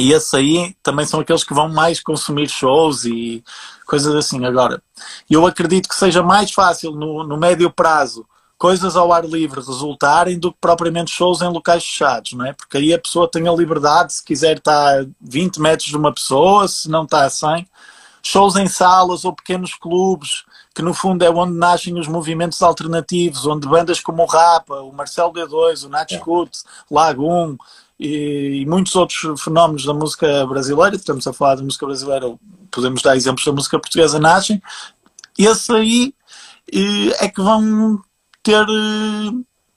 [0.00, 3.44] e esses aí também são aqueles que vão mais consumir shows e
[3.86, 4.44] coisas assim.
[4.44, 4.82] Agora,
[5.28, 8.26] eu acredito que seja mais fácil no, no médio prazo
[8.60, 12.52] coisas ao ar livre resultarem do que propriamente shows em locais fechados, não é?
[12.52, 16.12] Porque aí a pessoa tem a liberdade, se quiser estar a 20 metros de uma
[16.12, 17.66] pessoa, se não está a 100.
[18.22, 23.46] Shows em salas ou pequenos clubes, que no fundo é onde nascem os movimentos alternativos,
[23.46, 26.20] onde bandas como o Rapa, o Marcelo D2, o Nat é.
[26.90, 27.56] Lagoon,
[28.00, 32.34] e, muitos outros fenómenos da música brasileira, estamos a falar de música brasileira,
[32.70, 34.62] podemos dar exemplos da música portuguesa, nascem,
[35.38, 36.14] esses aí
[37.20, 38.00] é que vão
[38.42, 38.64] ter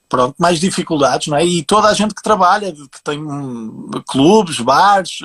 [0.07, 1.45] pronto, mais dificuldades, não é?
[1.45, 3.19] E toda a gente que trabalha, que tem
[4.07, 5.19] clubes, bares,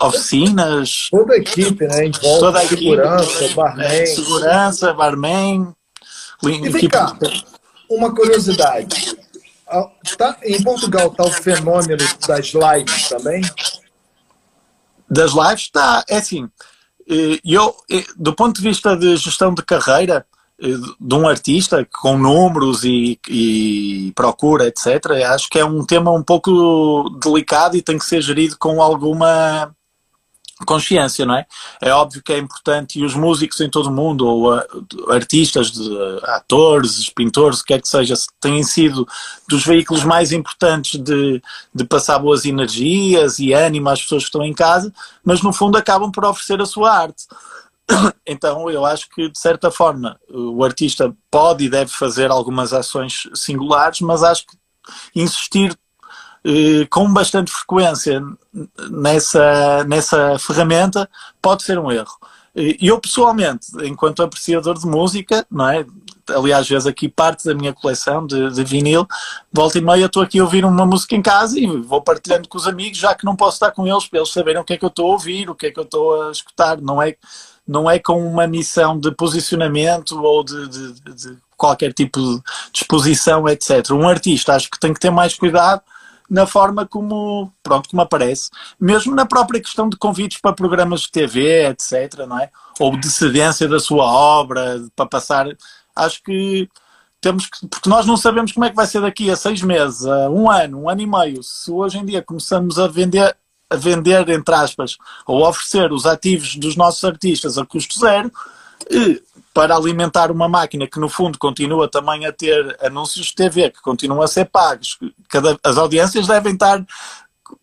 [0.00, 1.08] oficinas.
[1.10, 2.06] Toda a equipe, né?
[2.06, 4.06] Envolve toda a segurança, equipe, barman.
[4.06, 5.74] Segurança, barman.
[6.42, 7.16] E vem cá,
[7.88, 9.16] uma curiosidade.
[10.16, 13.42] Tá, em Portugal está o fenômeno das lives também?
[15.10, 16.48] Das lives está, é assim,
[17.08, 20.24] eh, eu, eh, do ponto de vista de gestão de carreira
[20.60, 20.66] eh,
[21.00, 26.22] de um artista com números e, e procura, etc., acho que é um tema um
[26.22, 29.74] pouco delicado e tem que ser gerido com alguma
[30.64, 31.46] consciência, não é?
[31.80, 34.62] É óbvio que é importante e os músicos em todo o mundo, ou uh,
[35.10, 39.06] artistas, de, uh, atores, pintores, o que é que seja, têm sido
[39.48, 41.42] dos veículos mais importantes de,
[41.74, 44.92] de passar boas energias e ânimo às pessoas que estão em casa,
[45.22, 47.26] mas no fundo acabam por oferecer a sua arte.
[48.28, 53.28] Então eu acho que de certa forma o artista pode e deve fazer algumas ações
[53.34, 54.56] singulares, mas acho que
[55.14, 55.78] insistir
[56.90, 58.22] com bastante frequência
[58.90, 61.08] nessa, nessa ferramenta
[61.42, 62.16] pode ser um erro.
[62.54, 65.84] E eu pessoalmente, enquanto apreciador de música, não é?
[66.34, 69.06] aliás, vezes aqui parte da minha coleção de, de, vinil,
[69.52, 72.58] volta e meia estou aqui a ouvir uma música em casa e vou partilhando com
[72.58, 74.76] os amigos, já que não posso estar com eles, para eles saberem o que é
[74.76, 76.80] que eu estou a ouvir, o que é que eu estou a escutar.
[76.80, 77.14] Não é,
[77.66, 82.42] não é com uma missão de posicionamento ou de, de, de qualquer tipo de
[82.74, 83.90] exposição, etc.
[83.92, 85.82] Um artista acho que tem que ter mais cuidado
[86.28, 88.50] na forma como, pronto, como aparece.
[88.80, 92.50] Mesmo na própria questão de convites para programas de TV, etc., não é?
[92.80, 95.46] Ou de cedência da sua obra, para passar.
[95.94, 96.68] Acho que
[97.20, 100.04] temos que, porque nós não sabemos como é que vai ser daqui a seis meses,
[100.04, 101.42] a um ano, um ano e meio.
[101.42, 103.36] Se hoje em dia começamos a vender,
[103.70, 104.96] a vender, entre aspas,
[105.26, 108.30] ou oferecer os ativos dos nossos artistas a custo zero,
[109.56, 113.80] para alimentar uma máquina que no fundo continua também a ter anúncios de TV, que
[113.80, 114.98] continuam a ser pagos,
[115.30, 116.84] cada, as audiências devem estar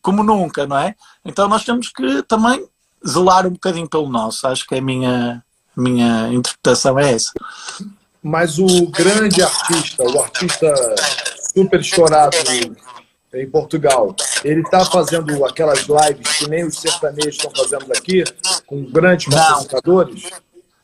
[0.02, 0.96] como nunca, não é?
[1.24, 2.68] Então nós temos que também
[3.08, 4.48] zelar um bocadinho pelo nosso.
[4.48, 5.46] Acho que é a minha,
[5.78, 7.32] minha interpretação é essa.
[8.24, 10.74] Mas o grande artista, o artista
[11.56, 12.36] super estourado
[13.36, 18.24] em Portugal, ele está fazendo aquelas lives que nem os sertanejos estão fazendo aqui,
[18.66, 20.32] com grandes patrocinadores?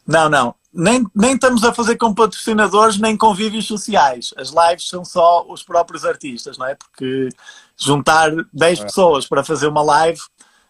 [0.05, 0.58] Não, não.
[0.71, 4.33] Nem, nem estamos a fazer com patrocinadores nem convívios sociais.
[4.37, 6.75] As lives são só os próprios artistas, não é?
[6.75, 7.29] Porque
[7.75, 8.83] juntar 10 é.
[8.83, 10.21] pessoas para fazer uma live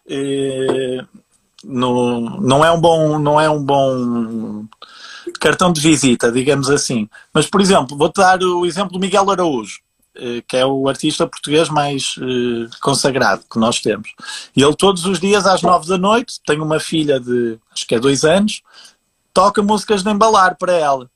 [0.08, 1.04] eh,
[1.64, 4.64] no, não é um bom não é um bom
[5.38, 7.08] cartão de visita, digamos assim.
[7.32, 9.80] Mas, por exemplo, vou-te dar o exemplo do Miguel Araújo,
[10.16, 14.10] eh, que é o artista português mais eh, consagrado que nós temos.
[14.56, 17.94] E ele todos os dias às nove da noite, tem uma filha de acho que
[17.94, 18.62] é dois anos,
[19.40, 21.10] toca músicas de embalar para ela.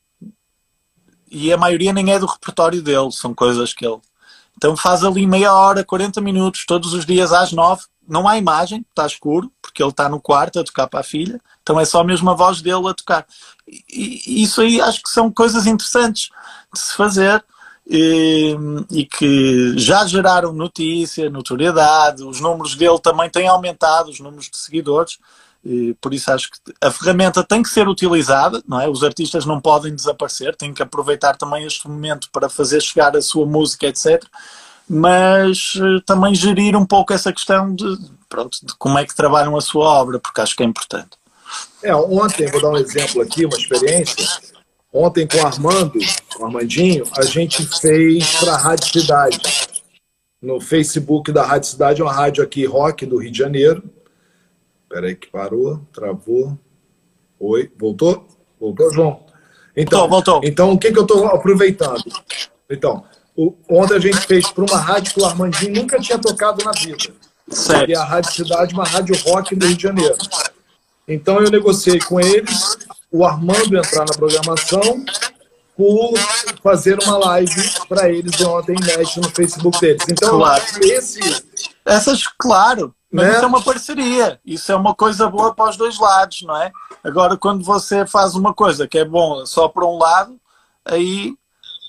[1.30, 4.00] E a maioria nem é do repertório dele, são coisas que ele
[4.56, 7.82] então faz ali meia hora, 40 minutos, todos os dias às nove.
[8.06, 11.40] Não há imagem, está escuro, porque ele está no quarto a tocar para a filha.
[11.60, 13.26] Então é só mesmo a voz dele a tocar.
[13.66, 16.30] E, isso aí acho que são coisas interessantes
[16.72, 17.44] de se fazer
[17.86, 18.56] e,
[18.90, 22.22] e que já geraram notícia, notoriedade.
[22.22, 25.18] Os números dele também têm aumentado, os números de seguidores.
[25.64, 28.86] E por isso acho que a ferramenta tem que ser utilizada, não é?
[28.88, 33.22] Os artistas não podem desaparecer, têm que aproveitar também este momento para fazer chegar a
[33.22, 34.22] sua música, etc.
[34.86, 37.96] Mas eh, também gerir um pouco essa questão de,
[38.28, 41.16] pronto, de como é que trabalham a sua obra, porque acho que é importante.
[41.82, 44.26] É, ontem, vou dar um exemplo aqui, uma experiência.
[44.92, 45.98] Ontem com o Armando,
[46.36, 49.40] com o Armandinho, a gente fez para a Rádio Cidade.
[50.42, 53.82] No Facebook da Rádio Cidade, uma rádio aqui rock do Rio de Janeiro
[54.94, 56.56] Espera aí que parou, travou.
[57.40, 58.28] Oi, voltou?
[58.60, 59.26] Voltou, João?
[59.76, 60.48] Então, voltou, voltou.
[60.48, 62.04] Então, o que, que eu estou aproveitando?
[62.70, 63.02] Então,
[63.36, 66.70] o, ontem a gente fez para uma rádio que o Armandinho nunca tinha tocado na
[66.70, 67.12] vida.
[67.48, 67.90] Certo.
[67.90, 70.16] E a Rádio Cidade, uma rádio rock do Rio de Janeiro.
[71.08, 72.78] Então, eu negociei com eles,
[73.10, 75.04] o Armando entrar na programação,
[75.76, 76.14] por
[76.62, 80.04] fazer uma live para eles ontem, inédito no Facebook deles.
[80.08, 80.62] Então, claro.
[80.82, 81.43] esse...
[81.84, 82.94] Essas, claro.
[83.14, 83.32] Mas né?
[83.34, 86.72] isso é uma parceria, isso é uma coisa boa para os dois lados, não é?
[87.04, 90.36] Agora, quando você faz uma coisa que é bom só para um lado,
[90.84, 91.32] aí,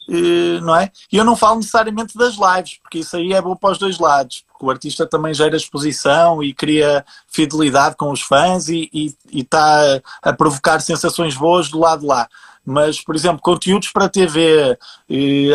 [0.08, 0.92] eh, não é?
[1.12, 3.98] E eu não falo necessariamente das lives, porque isso aí é bom para os dois
[3.98, 10.00] lados, porque o artista também gera exposição e cria fidelidade com os fãs e, está
[10.22, 12.30] a provocar sensações boas do lado de lá
[12.66, 14.78] mas, por exemplo, conteúdos para TV,
[15.10, 15.52] e,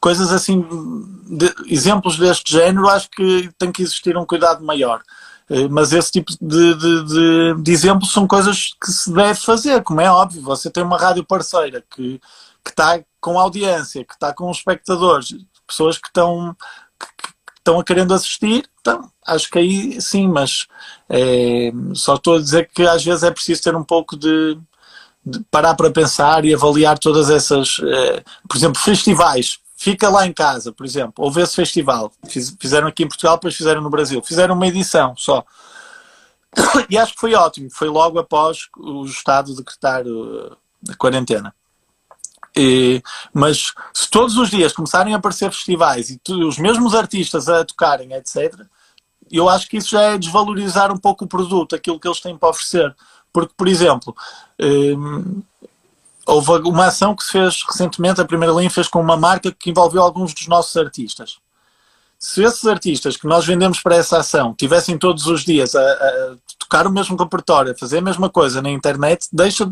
[0.00, 0.64] coisas assim,
[1.26, 5.02] de, exemplos deste género, acho que tem que existir um cuidado maior.
[5.50, 10.00] Eh, mas esse tipo de, de, de, exemplos são coisas que se deve fazer, como
[10.00, 10.42] é óbvio.
[10.42, 12.20] Você tem uma rádio parceira que,
[12.66, 15.34] está com audiência, que está com espectadores,
[15.66, 16.56] pessoas que estão,
[17.58, 20.66] estão a querendo assistir, então, acho que aí sim, mas
[21.08, 24.58] é, só estou a dizer que às vezes é preciso ter um pouco de,
[25.50, 29.58] parar para pensar e avaliar todas essas, eh, por exemplo, festivais.
[29.76, 32.12] Fica lá em casa, por exemplo, houve esse festival.
[32.60, 34.22] Fizeram aqui em Portugal, depois fizeram no Brasil.
[34.22, 35.44] Fizeram uma edição só.
[36.88, 37.68] E acho que foi ótimo.
[37.70, 40.56] Foi logo após o Estado decretar uh,
[40.88, 41.54] a quarentena.
[42.56, 43.02] E,
[43.32, 47.64] mas se todos os dias começarem a aparecer festivais e tu, os mesmos artistas a
[47.64, 48.54] tocarem, etc.,
[49.30, 52.36] eu acho que isso já é desvalorizar um pouco o produto, aquilo que eles têm
[52.36, 52.94] para oferecer.
[53.34, 54.14] Porque, por exemplo,
[54.60, 55.42] um,
[56.24, 59.70] houve uma ação que se fez recentemente, a primeira linha fez com uma marca que
[59.70, 61.38] envolveu alguns dos nossos artistas.
[62.16, 66.36] Se esses artistas que nós vendemos para essa ação tivessem todos os dias a, a
[66.60, 69.70] tocar o mesmo repertório, a fazer a mesma coisa na internet, deixa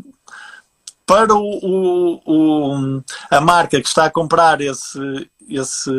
[1.06, 5.90] para o, o, o, a marca que está a comprar esse, esse,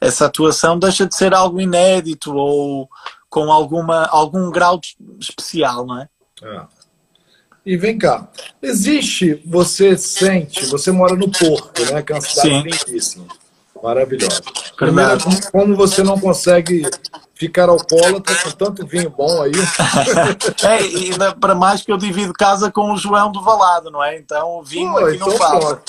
[0.00, 2.88] essa atuação, deixa de ser algo inédito ou
[3.28, 4.80] com alguma, algum grau
[5.18, 6.08] especial, não é?
[6.42, 6.62] É.
[7.64, 8.26] E vem cá,
[8.62, 12.02] existe, você sente, você mora no Porto, né?
[12.02, 12.62] Que é uma cidade Sim.
[12.62, 13.26] lindíssima,
[13.82, 14.42] maravilhosa.
[14.76, 15.18] Primeiro,
[15.52, 16.88] como você não consegue
[17.34, 19.52] ficar alcoólatra com tanto vinho bom aí.
[20.64, 24.18] é, e para mais que eu divido casa com o João do Valado, não é?
[24.18, 25.82] Então o vinho Pô, aqui então não fala.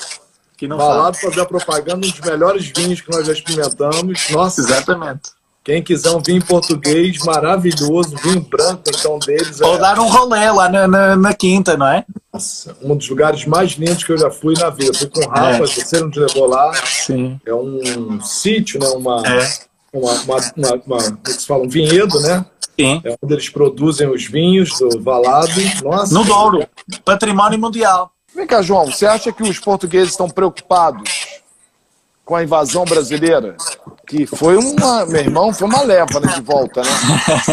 [0.58, 4.30] Que não Valado fazer a propaganda um dos melhores vinhos que nós já experimentamos.
[4.30, 4.60] Nossa.
[4.60, 5.32] Exatamente.
[5.64, 9.60] Quem quiser um vinho português maravilhoso, vinho branco, então, deles.
[9.60, 9.66] É...
[9.66, 12.06] Ou dar um rolê lá na, na, na, quinta, não é?
[12.34, 14.94] Nossa, um dos lugares mais lindos que eu já fui na vida.
[14.94, 15.68] Fui com o Rafa, é.
[15.68, 16.74] você não te levou lá.
[16.86, 17.40] Sim.
[17.46, 18.88] É um sítio, né?
[18.88, 19.50] Uma, é.
[19.94, 21.64] uma, uma, uma, uma, como é que se fala?
[21.64, 22.46] Um vinhedo, né?
[22.80, 23.02] Sim.
[23.04, 25.52] É onde eles produzem os vinhos do Valado.
[25.84, 26.14] Nossa.
[26.14, 26.66] No Douro.
[27.04, 28.12] Patrimônio mundial.
[28.34, 28.86] Vem cá, João.
[28.86, 31.29] Você acha que os portugueses estão preocupados
[32.30, 33.58] com a invasão brasileira?
[34.06, 36.90] Que foi uma, meu irmão, foi uma leva né, de volta, né?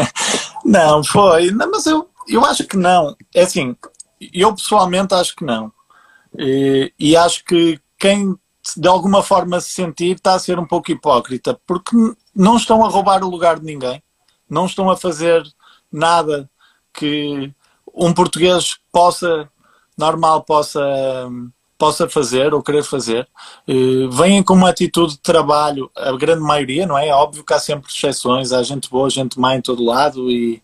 [0.62, 1.51] não, foi.
[1.51, 3.16] Não, mas eu, eu acho que não.
[3.35, 3.74] É assim,
[4.35, 5.72] eu pessoalmente acho que não.
[6.39, 8.39] E, e acho que quem
[8.77, 11.97] de alguma forma se sentir está a ser um pouco hipócrita, porque
[12.35, 14.03] não estão a roubar o lugar de ninguém,
[14.51, 15.43] não estão a fazer
[15.91, 16.51] nada
[16.93, 17.51] que
[17.95, 19.49] um português possa,
[19.97, 20.83] normal, possa
[21.79, 23.27] possa fazer ou querer fazer,
[23.68, 27.09] uh, vêm com uma atitude de trabalho, a grande maioria, não é?
[27.09, 27.14] é?
[27.14, 30.62] Óbvio que há sempre exceções, há gente boa, gente má em todo lado, e,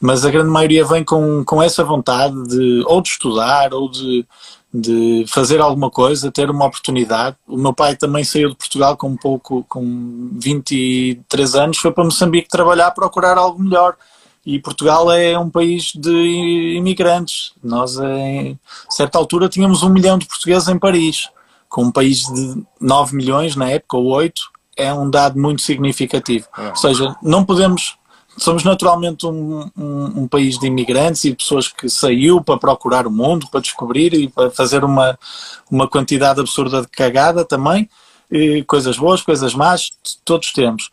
[0.00, 4.26] mas a grande maioria vem com, com essa vontade de ou de estudar ou de,
[4.72, 7.36] de fazer alguma coisa, ter uma oportunidade.
[7.46, 12.04] O meu pai também saiu de Portugal com um pouco, com 23 anos, foi para
[12.04, 13.96] Moçambique trabalhar, procurar algo melhor.
[14.44, 17.52] E Portugal é um país de imigrantes.
[17.62, 18.58] Nós, em
[18.90, 21.28] certa altura, tínhamos um milhão de portugueses em Paris.
[21.68, 24.42] Com um país de 9 milhões na época, ou 8,
[24.76, 26.46] é um dado muito significativo.
[26.58, 26.70] É.
[26.70, 27.96] Ou seja, não podemos.
[28.36, 33.06] Somos naturalmente um, um, um, país de imigrantes e de pessoas que saiu para procurar
[33.06, 35.18] o mundo, para descobrir e para fazer uma,
[35.70, 37.88] uma quantidade absurda de cagada também
[38.66, 39.92] coisas boas, coisas más,
[40.24, 40.90] todos temos.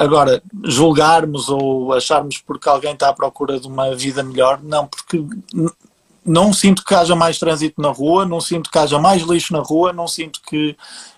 [0.00, 5.24] agora, julgarmos ou acharmos porque alguém está à procura de uma vida melhor, não, porque
[6.24, 9.60] não sinto que haja mais trânsito na rua, não sinto que haja mais lixo na
[9.60, 10.76] rua, não sinto que,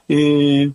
[0.09, 0.73] que,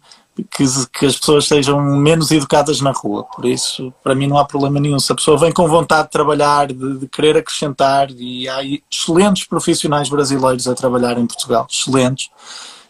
[0.51, 3.24] que, as pessoas sejam menos educadas na rua.
[3.24, 4.99] Por isso, para mim, não há problema nenhum.
[4.99, 8.60] Se a pessoa vem com vontade de trabalhar, de, de querer acrescentar, e há
[8.91, 12.30] excelentes profissionais brasileiros a trabalhar em Portugal, excelentes,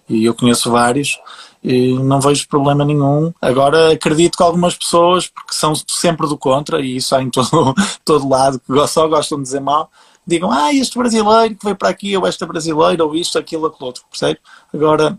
[0.09, 1.19] e eu conheço vários,
[1.63, 3.33] e não vejo problema nenhum.
[3.41, 7.73] Agora acredito que algumas pessoas, porque são sempre do contra, e isso há em todo,
[8.05, 9.89] todo lado, que só gostam de dizer mal,
[10.25, 13.87] digam, ah, este brasileiro que veio para aqui, ou esta brasileira, ou isto, aquilo, aquilo
[13.87, 14.39] outro, percebe?
[14.73, 15.17] Agora,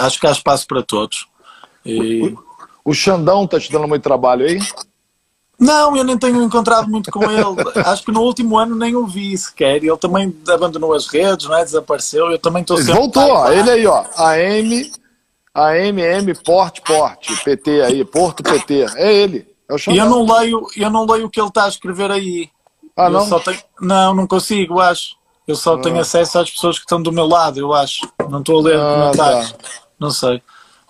[0.00, 1.26] acho que há espaço para todos.
[1.84, 2.34] E...
[2.84, 4.58] O Xandão está te dando muito trabalho aí?
[5.62, 7.44] Não, eu nem tenho encontrado muito com ele.
[7.86, 9.76] Acho que no último ano nem o vi sequer.
[9.76, 11.64] Ele também abandonou as redes, não é?
[11.64, 12.32] Desapareceu.
[12.32, 12.94] Eu também estou sempre.
[12.94, 14.04] Voltou, ó, ele aí, ó.
[14.16, 14.90] A M,
[15.54, 18.86] a MM Porte Porte, PT aí, Porto PT.
[18.96, 19.46] É ele.
[19.70, 22.50] É e eu não leio, eu não leio o que ele está a escrever aí.
[22.96, 23.40] Ah, eu não?
[23.40, 23.58] Tenho...
[23.80, 25.16] Não, não consigo, acho.
[25.46, 25.80] Eu só ah.
[25.80, 28.00] tenho acesso às pessoas que estão do meu lado, eu acho.
[28.28, 29.52] Não estou a ler ah, comentários.
[29.52, 29.58] Tá.
[30.00, 30.42] Não sei.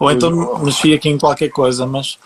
[0.02, 2.18] Ou então mexi aqui em qualquer coisa, mas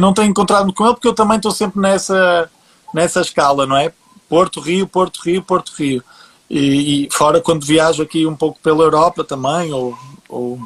[0.00, 2.50] não tenho encontrado com ele porque eu também estou sempre nessa,
[2.92, 3.92] nessa escala, não é?
[4.28, 6.02] Porto, Rio, Porto, Rio, Porto, Rio.
[6.50, 9.96] E, e fora quando viajo aqui um pouco pela Europa também, ou,
[10.28, 10.58] ou,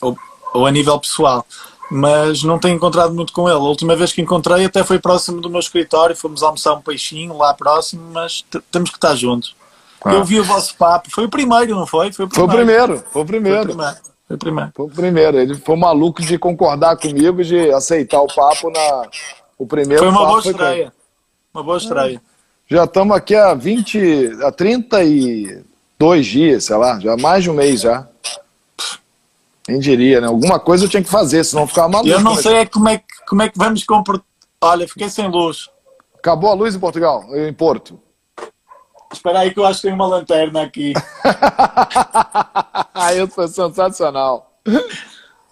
[0.00, 0.16] ou,
[0.52, 1.44] ou a nível pessoal
[1.90, 3.58] mas não tenho encontrado muito com ele.
[3.58, 7.36] A última vez que encontrei até foi próximo do meu escritório, fomos almoçar um peixinho
[7.36, 9.54] lá próximo, mas temos que estar juntos.
[10.04, 10.14] Ah.
[10.14, 12.10] Eu vi o vosso papo, foi o primeiro, não foi?
[12.10, 12.52] Foi o primeiro.
[12.52, 13.04] Foi o primeiro.
[13.10, 13.72] Foi o primeiro.
[13.72, 14.13] Foi o primeiro.
[14.34, 14.72] Foi o primeiro.
[14.74, 15.38] Foi o primeiro.
[15.38, 19.08] Ele foi maluco de concordar comigo, de aceitar o papo na.
[19.58, 20.92] O primeiro foi uma boa estreia.
[21.52, 22.20] Uma boa estreia.
[22.66, 27.82] Já estamos aqui há 20, há 32 dias, sei lá, já mais de um mês
[27.82, 28.08] já.
[29.64, 30.26] Quem diria, né?
[30.26, 32.10] Alguma coisa eu tinha que fazer, senão ficava maluco.
[32.10, 34.20] Eu não sei como é, que, como é que vamos comprar.
[34.60, 35.68] Olha, fiquei sem luz.
[36.18, 38.00] Acabou a luz em Portugal, em Porto.
[39.14, 40.92] Espera aí que eu acho que tem uma lanterna aqui.
[42.94, 44.52] aí foi sensacional.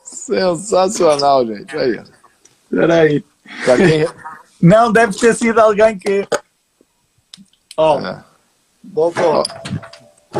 [0.05, 1.77] Sensacional, gente.
[1.77, 2.03] Aí.
[2.71, 3.25] Espera aí.
[3.65, 4.07] Quem...
[4.61, 6.27] Não, deve ter sido alguém que.
[7.77, 7.97] Ó.
[7.97, 8.25] Oh, é.
[8.85, 9.43] Voltou.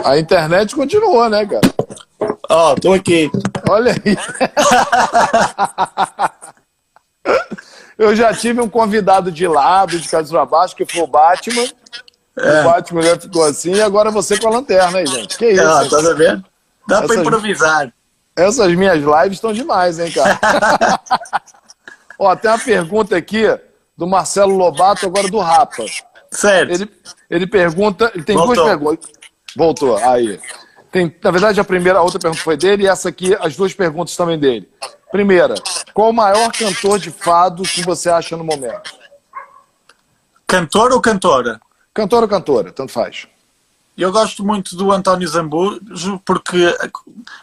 [0.05, 1.75] A internet continuou, né, cara?
[2.49, 3.31] Ó, oh, tô aqui.
[3.69, 4.17] Olha aí.
[7.99, 11.69] Eu já tive um convidado de lado, de casa para baixo, que foi o Batman.
[12.37, 12.61] É.
[12.61, 15.37] O Batman já ficou assim, e agora você com a lanterna aí, gente.
[15.37, 15.63] Que isso?
[15.63, 16.45] Ah, tá vendo?
[16.89, 17.93] Dá essas, pra improvisar.
[18.35, 20.39] Essas minhas lives estão demais, hein, cara?
[22.19, 23.45] Ó, tem uma pergunta aqui
[23.97, 25.85] do Marcelo Lobato, agora do Rapa.
[26.31, 26.73] Certo.
[26.73, 26.91] Ele,
[27.29, 28.55] ele pergunta, ele tem Voltou.
[28.55, 29.11] duas perguntas.
[29.55, 30.41] Voltou, aí.
[30.91, 33.75] Tem, na verdade, a primeira, a outra pergunta foi dele, e essa aqui, as duas
[33.75, 34.71] perguntas também dele.
[35.11, 35.55] Primeira,
[35.93, 38.95] qual o maior cantor de fado que você acha no momento?
[40.47, 41.61] Cantor ou cantora?
[41.95, 43.27] Cantor ou cantora, tanto faz.
[43.97, 46.75] Eu gosto muito do António Zambujo porque,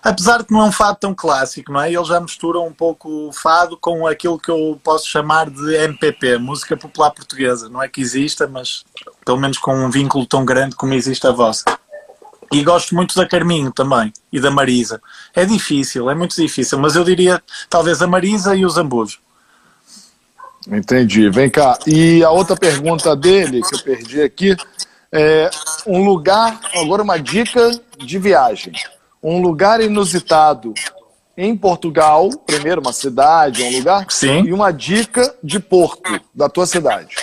[0.01, 1.93] apesar de não é um fado tão clássico, não é?
[1.93, 6.39] Ele já mistura um pouco o fado com aquilo que eu posso chamar de MPP,
[6.39, 7.69] música popular portuguesa.
[7.69, 8.83] Não é que exista, mas
[9.23, 11.65] pelo menos com um vínculo tão grande como existe a vossa.
[12.51, 14.99] E gosto muito da Carminho também e da Marisa.
[15.35, 19.19] É difícil, é muito difícil, mas eu diria talvez a Marisa e o Zambujo.
[20.67, 21.29] Entendi.
[21.29, 21.77] Vem cá.
[21.85, 24.55] E a outra pergunta dele, que eu perdi aqui,
[25.11, 25.49] é,
[25.85, 28.73] um lugar, agora uma dica de viagem.
[29.21, 30.73] Um lugar inusitado
[31.35, 34.43] em Portugal, primeiro uma cidade, um lugar, Sim.
[34.43, 37.15] e uma dica de Porto, da tua cidade.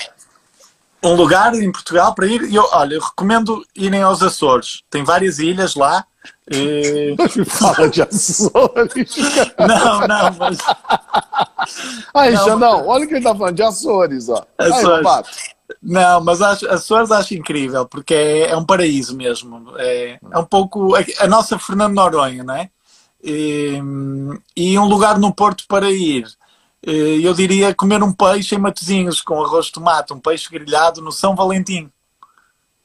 [1.02, 4.82] Um lugar em Portugal para ir, eu, olha, eu recomendo irem aos Açores.
[4.90, 6.04] Tem várias ilhas lá.
[6.50, 7.14] E...
[7.46, 9.16] Fala de Açores.
[9.58, 10.58] Não, não, mas.
[12.14, 14.44] Aí, não, Xandão, olha o que ele tá falando de Açores, ó.
[14.58, 15.06] Açores.
[15.06, 15.22] Aí,
[15.82, 19.72] não, mas acho, Açores acho incrível, porque é, é um paraíso mesmo.
[19.78, 22.70] É, é, um pouco a nossa Fernando Noronha, não é?
[23.22, 23.80] E,
[24.56, 26.26] e, um lugar no Porto para ir.
[26.82, 31.10] Eu diria comer um peixe em Matozinhos com arroz de tomate, um peixe grelhado no
[31.10, 31.90] São Valentim.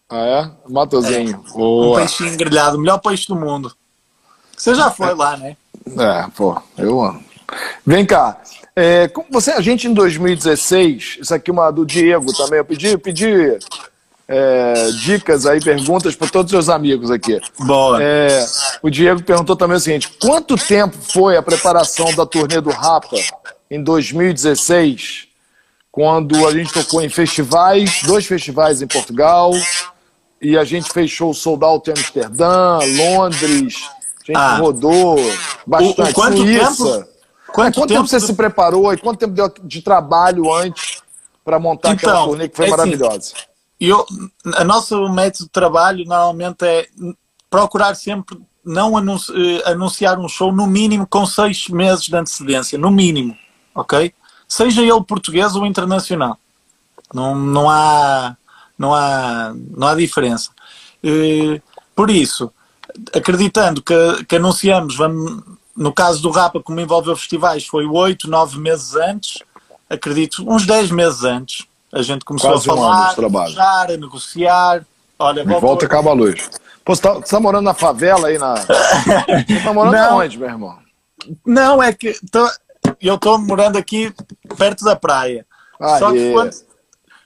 [0.10, 0.52] Ah, é?
[0.72, 1.44] Matozinho.
[1.56, 3.74] É, um peixinho grelhado, o melhor peixe do mundo.
[4.58, 5.56] Você já foi lá, né?
[5.98, 7.24] É, pô, eu amo.
[7.86, 8.42] Vem cá,
[8.76, 12.66] é, como você, a gente em 2016, isso aqui é uma do Diego também, eu
[12.66, 13.58] pedi, eu pedi
[14.28, 17.40] é, dicas aí, perguntas para todos os seus amigos aqui.
[17.60, 18.02] Boa.
[18.02, 18.46] É,
[18.82, 23.18] o Diego perguntou também o seguinte: quanto tempo foi a preparação da turnê do Rapa
[23.72, 25.30] em 2016,
[25.90, 29.54] quando a gente tocou em festivais, dois festivais em Portugal,
[30.42, 33.90] e a gente fechou o Sold Out em Amsterdã, Londres,
[34.24, 35.16] a gente ah, rodou
[35.66, 36.02] bastante.
[36.02, 36.68] O, o quanto Suíça.
[36.68, 36.84] tempo?
[36.84, 37.08] Quanto,
[37.54, 41.02] quanto tempo, tempo, você se preparou e quanto tempo deu de trabalho antes
[41.44, 43.16] para montar então, aquela turnê que foi é assim, maravilhosa?
[43.18, 43.36] Assim,
[43.80, 44.06] eu,
[44.56, 46.88] a nosso método de trabalho normalmente é
[47.50, 52.92] procurar sempre não eh, anunciar um show no mínimo com seis meses de antecedência, no
[52.92, 53.36] mínimo,
[53.74, 54.14] ok?
[54.48, 56.38] Seja ele português ou internacional.
[57.14, 58.36] Não, não, há,
[58.78, 60.52] não, há, não há diferença.
[61.96, 62.52] Por isso,
[63.14, 65.44] acreditando que, que anunciamos, vamos,
[65.76, 69.42] no caso do Rapa, como envolveu festivais, foi oito, nove meses antes,
[69.90, 71.66] acredito, uns dez meses antes.
[71.92, 74.86] A gente começou Quase a falar, um a negociar, a negociar.
[75.20, 76.50] Olha, volta, volta acaba a luz.
[76.86, 78.56] Pô, você tá, você tá, morando na favela aí na.
[79.48, 80.80] Você tá morando não, onde, meu irmão?
[81.46, 82.50] Não, é que tô,
[83.08, 84.14] eu estou morando aqui
[84.58, 85.46] perto da praia.
[85.80, 86.56] Ah, só, que quando,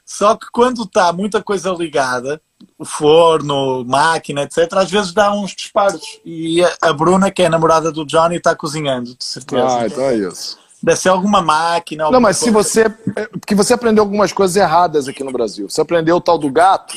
[0.05, 2.41] só que quando está muita coisa ligada,
[2.77, 6.19] o forno, máquina, etc., às vezes dá uns disparos.
[6.23, 9.79] E a, Bruna, que é a namorada do Johnny, está cozinhando, de certeza.
[9.79, 10.57] Ah, então é isso.
[10.81, 12.03] Deve ser alguma máquina.
[12.03, 12.85] Alguma não, mas se você.
[13.15, 15.69] É, porque você aprendeu algumas coisas erradas aqui no Brasil.
[15.69, 16.95] Você aprendeu o tal do gato.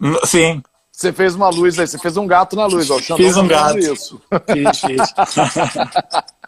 [0.00, 0.62] Hum, sim.
[0.92, 2.98] Você fez uma luz aí, você fez um gato na luz, ó.
[3.00, 3.78] Fiz um gato.
[3.78, 4.20] Isso.
[4.46, 5.14] Fiz, fiz.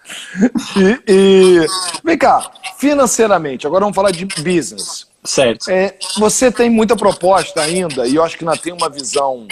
[0.77, 1.67] e, e,
[2.05, 5.07] vem cá, financeiramente, agora vamos falar de business.
[5.25, 5.71] Certo.
[5.71, 9.47] É, você tem muita proposta ainda, e eu acho que ainda tem uma visão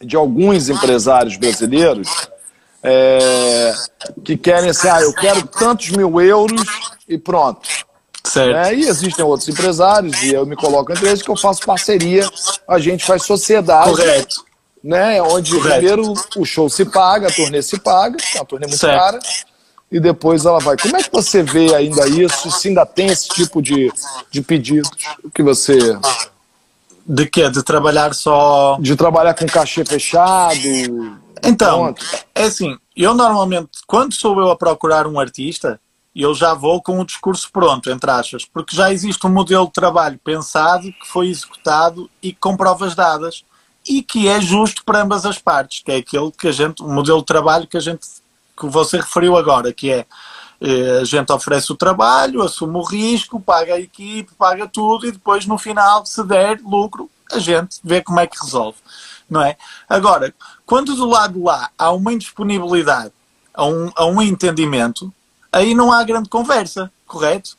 [0.00, 2.08] de alguns empresários brasileiros
[2.82, 3.74] é,
[4.24, 6.64] que querem assim, ah, eu quero tantos mil euros
[7.08, 7.68] e pronto.
[8.24, 8.56] Certo.
[8.56, 12.28] É, e existem outros empresários, e eu me coloco entre eles, que eu faço parceria,
[12.68, 13.90] a gente faz sociedade.
[13.90, 14.48] Correto.
[14.82, 15.76] Né, onde Correto.
[15.76, 18.96] primeiro o show se paga, a turnê se paga, é uma turnê muito certo.
[18.96, 19.18] cara,
[19.90, 20.76] e depois ela vai.
[20.76, 22.50] Como é que você vê ainda isso?
[22.50, 23.90] Se ainda tem esse tipo de,
[24.30, 24.90] de pedidos
[25.34, 25.98] que você.
[27.06, 27.48] De quê?
[27.50, 28.76] De trabalhar só.
[28.80, 31.18] De trabalhar com cachê fechado?
[31.42, 32.04] Então, pronto.
[32.34, 35.80] é assim, eu normalmente, quando sou eu a procurar um artista,
[36.14, 39.72] eu já vou com o discurso pronto, entre aspas, porque já existe um modelo de
[39.72, 43.44] trabalho pensado, que foi executado e com provas dadas,
[43.88, 46.88] e que é justo para ambas as partes, que é aquele que a gente, o
[46.88, 48.04] modelo de trabalho que a gente
[48.58, 50.06] que você referiu agora, que é
[50.60, 55.12] eh, a gente oferece o trabalho, assume o risco, paga a equipe, paga tudo e
[55.12, 58.78] depois no final, se der lucro, a gente vê como é que resolve.
[59.30, 59.56] Não é?
[59.88, 60.34] Agora,
[60.66, 63.12] quando do lado lá há uma indisponibilidade,
[63.54, 65.12] a um, a um entendimento,
[65.52, 67.56] aí não há grande conversa, correto?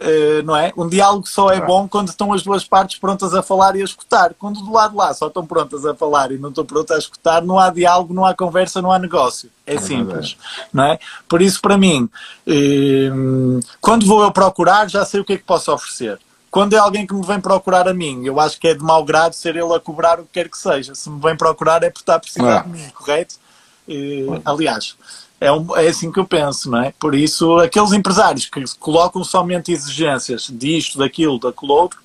[0.00, 0.72] Uh, não é?
[0.74, 3.84] Um diálogo só é bom quando estão as duas partes prontas a falar e a
[3.84, 4.32] escutar.
[4.34, 7.42] Quando do lado lá só estão prontas a falar e não estão prontas a escutar,
[7.42, 9.50] não há diálogo, não há conversa, não há negócio.
[9.66, 10.36] É, é simples,
[10.72, 10.98] não é?
[11.28, 12.08] Por isso, para mim,
[12.46, 16.18] uh, quando vou eu procurar, já sei o que é que posso oferecer.
[16.50, 19.04] Quando é alguém que me vem procurar a mim, eu acho que é de mau
[19.04, 20.94] grado ser ele a cobrar o que quer que seja.
[20.94, 22.62] Se me vem procurar é por estar a precisar é.
[22.62, 23.36] de mim, correto?
[23.88, 24.96] Uh, aliás,
[25.42, 26.94] é, um, é assim que eu penso, não é?
[26.98, 32.00] Por isso, aqueles empresários que colocam somente exigências disto, daquilo, daquilo outro,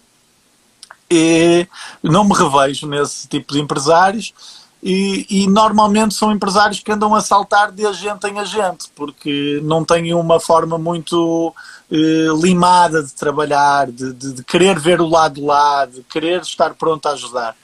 [1.10, 1.68] E
[2.02, 4.34] não me revejo nesse tipo de empresários
[4.82, 9.84] e, e, normalmente são empresários que andam a saltar de agente em agente, porque não
[9.84, 11.54] têm uma forma muito
[11.92, 16.76] eh, limada de trabalhar, de, de, de, querer ver o lado lá, de querer estar
[16.76, 17.56] pronto a ajudar.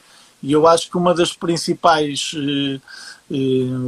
[0.41, 2.79] E eu acho que uma das principais eh,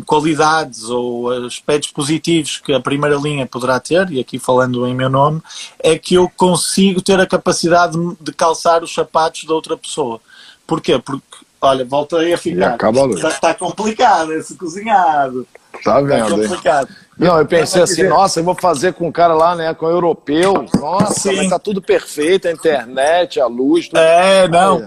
[0.05, 5.09] qualidades ou aspectos positivos que a primeira linha poderá ter, e aqui falando em meu
[5.09, 5.41] nome,
[5.79, 10.19] é que eu consigo ter a capacidade de calçar os sapatos da outra pessoa.
[10.65, 10.97] Porquê?
[10.97, 12.77] Porque Olha, voltei a ficar.
[12.91, 13.15] Luz.
[13.15, 15.47] Está, está complicado esse cozinhado.
[15.83, 16.23] Tá vendo?
[16.23, 16.89] Está complicado.
[17.17, 19.89] Não, eu pensei assim, nossa, eu vou fazer com o cara lá, né, com o
[19.89, 20.65] europeu.
[20.75, 21.37] Nossa, Sim.
[21.37, 23.87] mas tá tudo perfeito, a internet, a luz.
[23.87, 23.99] Tudo...
[23.99, 24.85] É, não.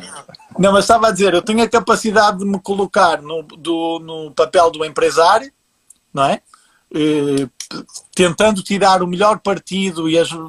[0.59, 4.32] Não, mas estava a dizer, eu tenho a capacidade de me colocar no, do, no
[4.32, 5.52] papel do empresário,
[6.12, 6.40] não é?
[6.92, 7.48] E,
[8.14, 10.48] tentando tirar o melhor partido e as, uh,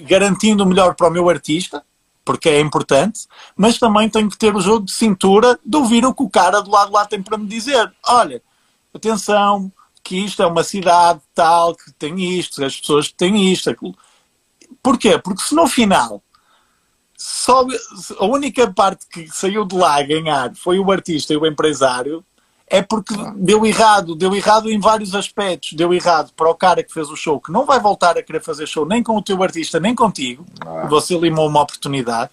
[0.00, 1.84] garantindo o melhor para o meu artista,
[2.24, 6.14] porque é importante, mas também tenho que ter o jogo de cintura de ouvir o
[6.14, 7.92] que o cara do lado lá tem para me dizer.
[8.04, 8.42] Olha,
[8.94, 9.70] atenção,
[10.02, 13.70] que isto é uma cidade tal, que tem isto, as pessoas têm isto.
[13.70, 13.94] Aquilo.
[14.82, 15.18] Porquê?
[15.18, 16.22] Porque se no final
[17.24, 17.64] só
[18.18, 22.24] a única parte que saiu de lá a ganhar foi o artista e o empresário,
[22.66, 25.74] é porque deu errado, deu errado em vários aspectos.
[25.74, 28.42] Deu errado para o cara que fez o show, que não vai voltar a querer
[28.42, 30.44] fazer show nem com o teu artista, nem contigo.
[30.66, 30.88] Ah.
[30.88, 32.32] Você limou uma oportunidade.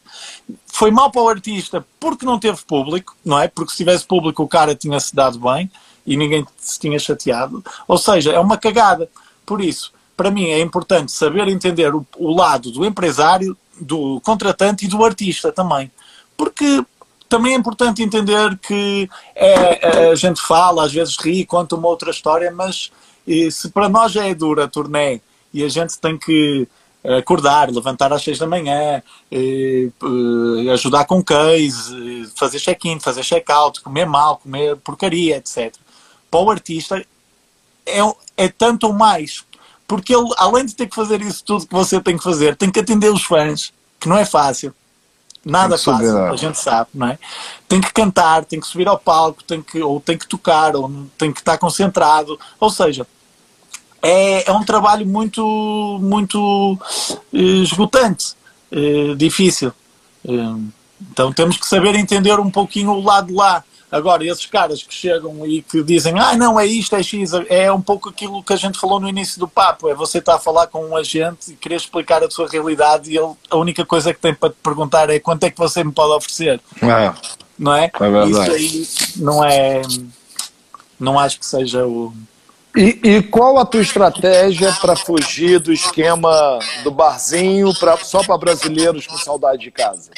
[0.66, 3.48] Foi mal para o artista porque não teve público, não é?
[3.48, 5.70] Porque se tivesse público o cara tinha-se dado bem
[6.04, 7.64] e ninguém se tinha chateado.
[7.88, 9.08] Ou seja, é uma cagada.
[9.46, 14.86] Por isso, para mim é importante saber entender o, o lado do empresário, do contratante
[14.86, 15.92] e do artista também.
[16.38, 16.84] Porque
[17.28, 22.10] também é importante entender que é, a gente fala, às vezes ri, conta uma outra
[22.12, 22.92] história, mas
[23.52, 25.22] se para nós já é dura a turnê
[25.54, 26.68] e a gente tem que
[27.20, 29.02] acordar, levantar às seis da manhã,
[30.74, 35.76] ajudar com case, fazer check-in, fazer check-out, comer mal, comer porcaria, etc.
[36.30, 37.06] Para o artista
[37.86, 38.00] é,
[38.38, 39.44] é tanto ou mais,
[39.90, 42.70] porque ele, além de ter que fazer isso tudo que você tem que fazer, tem
[42.70, 44.72] que atender os fãs, que não é fácil.
[45.44, 47.18] Nada fácil, a gente sabe, não é?
[47.68, 51.08] Tem que cantar, tem que subir ao palco, tem que, ou tem que tocar, ou
[51.18, 52.40] tem que estar concentrado.
[52.60, 53.08] Ou seja,
[54.00, 56.78] é, é um trabalho muito, muito
[57.34, 58.36] eh, esgotante,
[58.72, 59.74] eh, difícil.
[60.24, 60.56] Eh,
[61.02, 63.64] então temos que saber entender um pouquinho o lado lá.
[63.92, 67.72] Agora, esses caras que chegam e que dizem, ah, não, é isto, é X, é
[67.72, 70.40] um pouco aquilo que a gente falou no início do papo, é você estar a
[70.40, 74.14] falar com um agente e querer explicar a sua realidade e ele, a única coisa
[74.14, 76.62] que tem para te perguntar é quanto é que você me pode oferecer.
[76.84, 77.14] É.
[77.58, 77.86] Não é?
[77.86, 78.88] é Isso aí
[79.24, 79.82] não é,
[81.00, 82.14] não acho que seja o...
[82.76, 88.38] E, e qual a tua estratégia para fugir do esquema do barzinho pra, só para
[88.38, 90.12] brasileiros com saudade de casa?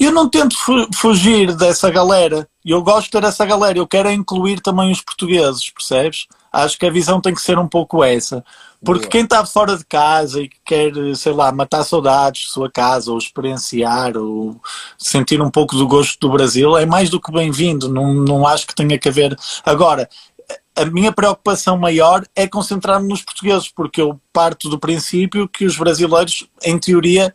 [0.00, 0.56] Eu não tento
[0.94, 2.48] fugir dessa galera.
[2.64, 3.78] Eu gosto de ter essa galera.
[3.78, 6.26] Eu quero incluir também os portugueses, percebes?
[6.52, 8.44] Acho que a visão tem que ser um pouco essa.
[8.84, 13.12] Porque quem está fora de casa e quer, sei lá, matar saudades de sua casa,
[13.12, 14.60] ou experienciar, ou
[14.98, 17.88] sentir um pouco do gosto do Brasil, é mais do que bem-vindo.
[17.88, 19.38] Não, não acho que tenha que haver.
[19.64, 20.08] Agora,
[20.74, 25.76] a minha preocupação maior é concentrar-me nos portugueses, porque eu parto do princípio que os
[25.76, 27.34] brasileiros, em teoria,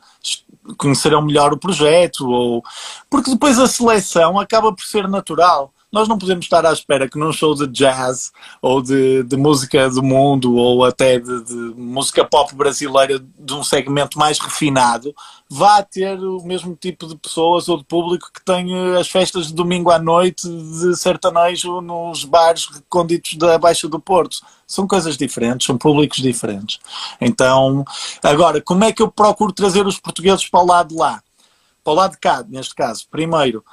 [0.77, 2.63] conhecerão melhor o projeto, ou
[3.09, 5.71] porque depois a seleção acaba por ser natural.
[5.89, 8.31] Nós não podemos estar à espera que num show de jazz
[8.61, 13.63] ou de, de música do mundo ou até de, de, música pop brasileira de um
[13.63, 15.15] segmento mais refinado
[15.49, 19.47] vá ter o mesmo tipo de pessoas ou de público que tem eh, as festas
[19.47, 24.39] de domingo à noite de sertanejo nos bares recônditos da Baixa do Porto.
[24.67, 26.79] São coisas diferentes, são públicos diferentes.
[27.21, 27.85] Então,
[28.21, 31.23] agora, como é que eu procuro trazer os portugueses para o lado de lá?
[31.81, 33.07] Para o lado de cá, neste caso.
[33.09, 33.63] Primeiro,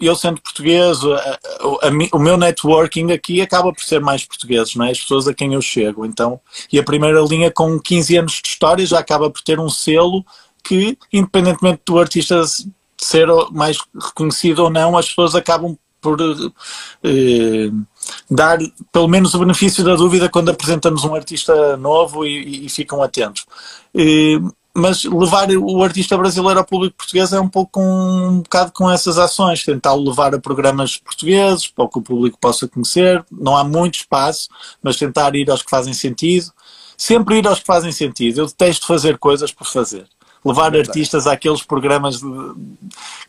[0.00, 4.74] eu sendo português, a, a, a, o meu networking aqui acaba por ser mais portugueses,
[4.74, 4.90] não é?
[4.90, 6.06] As pessoas a quem eu chego.
[6.06, 6.40] Então,
[6.72, 10.24] e a primeira linha com 15 anos de história já acaba por ter um selo
[10.64, 12.42] que, independentemente do artista
[12.96, 16.18] ser mais reconhecido ou não, as pessoas acabam por
[17.04, 17.70] eh,
[18.30, 18.58] dar
[18.90, 23.44] pelo menos o benefício da dúvida quando apresentamos um artista novo e, e ficam atentos.
[23.94, 24.40] Eh,
[24.74, 28.90] mas levar o artista brasileiro ao público português é um pouco um, um bocado com
[28.90, 33.24] essas ações, tentar levar a programas portugueses para que o público possa conhecer.
[33.30, 34.48] Não há muito espaço,
[34.82, 36.52] mas tentar ir aos que fazem sentido.
[36.96, 38.40] Sempre ir aos que fazem sentido.
[38.40, 40.06] Eu detesto fazer coisas por fazer.
[40.44, 42.26] Levar é artistas àqueles programas de,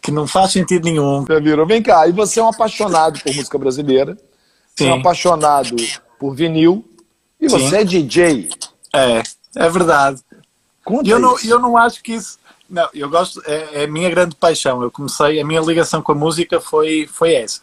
[0.01, 1.25] que não faz sentido nenhum.
[1.25, 1.65] Virou.
[1.65, 4.17] Vem cá, e você é um apaixonado por música brasileira,
[4.77, 4.87] Sim.
[4.87, 5.75] é um apaixonado
[6.17, 6.85] por vinil,
[7.39, 7.57] e Sim.
[7.57, 8.49] você é DJ.
[8.93, 9.23] É,
[9.55, 10.21] é verdade.
[10.83, 12.39] Conta eu, não, eu não acho que isso.
[12.69, 14.81] Não, eu gosto, é, é, a minha grande paixão.
[14.81, 17.61] Eu comecei, a minha ligação com a música foi, foi essa.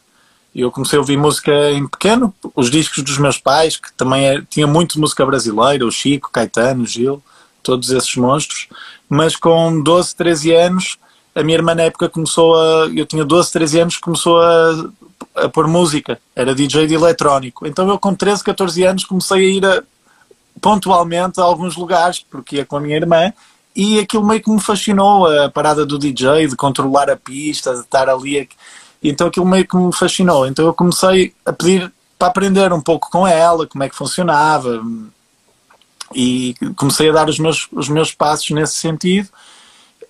[0.54, 4.42] Eu comecei a ouvir música em pequeno, os discos dos meus pais, que também é,
[4.48, 7.22] tinha muito música brasileira, o Chico, Caetano, Gil,
[7.62, 8.68] todos esses monstros.
[9.08, 10.98] Mas com 12, 13 anos,
[11.34, 12.88] a minha irmã na época começou a.
[12.94, 14.90] Eu tinha 12, 13 anos, começou a,
[15.36, 17.66] a pôr música, era DJ de eletrónico.
[17.66, 19.82] Então eu, com 13, 14 anos, comecei a ir a,
[20.60, 23.32] pontualmente a alguns lugares, porque ia com a minha irmã
[23.74, 27.80] e aquilo meio que me fascinou, a parada do DJ, de controlar a pista, de
[27.80, 28.48] estar ali.
[29.02, 30.46] Então aquilo meio que me fascinou.
[30.46, 34.82] Então eu comecei a pedir para aprender um pouco com ela, como é que funcionava.
[36.12, 39.28] E comecei a dar os meus, os meus passos nesse sentido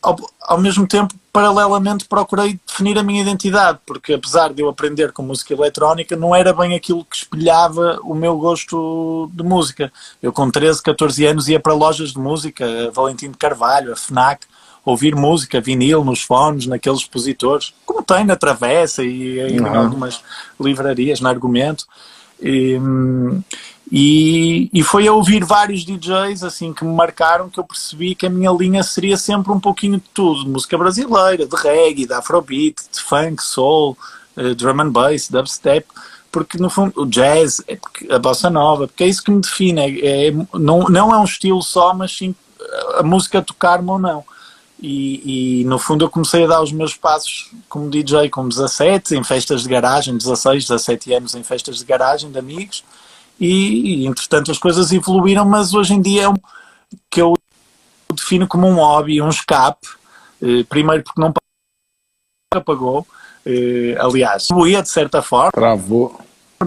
[0.03, 5.13] ao, ao, mesmo tempo, paralelamente, procurei definir a minha identidade, porque apesar de eu aprender
[5.13, 9.93] com música eletrónica, não era bem aquilo que espelhava o meu gosto de música.
[10.23, 13.97] Eu, com 13, 14 anos, ia para lojas de música, a Valentim de Carvalho, a
[13.97, 14.47] FNAC,
[14.85, 19.79] ouvir música, vinil, nos fones, naqueles expositores, como tem na Travessa e em uhum.
[19.79, 20.23] algumas
[20.59, 21.87] livrarias, no Argumento.
[22.41, 23.43] E, hum,
[23.91, 28.27] e, e foi a ouvir vários DJs assim que me marcaram que eu percebi que
[28.27, 32.13] a minha linha seria sempre um pouquinho de tudo, de música brasileira, de reggae, de
[32.13, 33.97] afrobeat, de funk, soul,
[34.37, 35.87] uh, drum and bass, dubstep,
[36.31, 37.79] porque no fundo o jazz, é
[38.15, 41.25] a bossa nova, porque é isso que me define, é, é, não, não é um
[41.25, 42.35] estilo só, mas sim
[42.99, 44.25] a música tocar-me ou não.
[44.81, 49.17] E, e, no fundo eu comecei a dar os meus passos como DJ com 17,
[49.17, 52.85] em festas de garagem, 16, 17 anos em festas de garagem de amigos,
[53.41, 56.37] e, entretanto as coisas evoluíram, mas hoje em dia é um
[57.11, 57.35] que eu
[58.15, 59.87] defino como um hobby, um escape.
[60.43, 61.33] Eh, primeiro porque não
[62.55, 63.07] apagou,
[63.45, 65.51] eh, aliás, ia de certa forma.
[65.53, 66.21] Travou.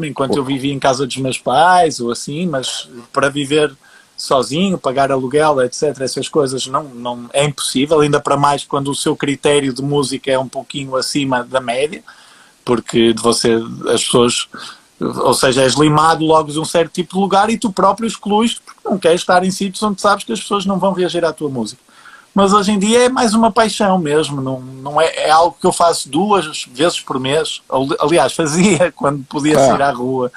[0.03, 0.39] Enquanto Pô.
[0.39, 3.75] eu vivia em casa dos meus pais ou assim, mas para viver
[4.21, 8.95] sozinho, pagar aluguel, etc., essas coisas não, não é impossível, ainda para mais quando o
[8.95, 12.03] seu critério de música é um pouquinho acima da média,
[12.63, 13.53] porque de você
[13.87, 14.47] as pessoas
[14.99, 18.59] ou seja, és limado logo de um certo tipo de lugar e tu próprio excluís
[18.59, 21.33] porque não queres estar em sítios onde sabes que as pessoas não vão reagir à
[21.33, 21.81] tua música.
[22.33, 25.67] Mas hoje em dia é mais uma paixão mesmo, não, não é, é algo que
[25.67, 27.61] eu faço duas vezes por mês.
[27.99, 29.67] Aliás, fazia quando podia ah.
[29.67, 30.31] sair à rua.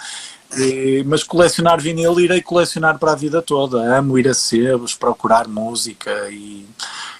[0.58, 3.78] E, mas colecionar vinil irei colecionar para a vida toda.
[3.96, 6.66] Amo ir a sebos, procurar música e,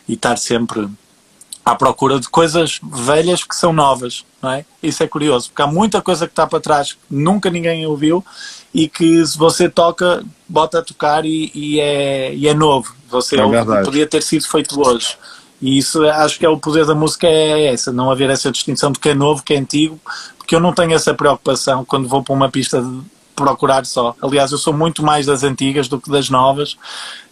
[0.08, 0.88] e estar sempre
[1.64, 4.64] à procura de coisas velhas que são novas, não é?
[4.82, 8.22] Isso é curioso, porque há muita coisa que está para trás que nunca ninguém ouviu
[8.72, 12.94] e que se você toca, bota a tocar e, e é, e é novo.
[13.08, 15.16] Você é ouve, podia ter sido feito hoje.
[15.62, 18.92] E isso acho que é o poder da música, é essa, não haver essa distinção
[18.92, 19.98] de que é novo, que é antigo,
[20.36, 23.00] porque eu não tenho essa preocupação quando vou para uma pista de
[23.34, 24.14] procurar só.
[24.22, 26.76] Aliás, eu sou muito mais das antigas do que das novas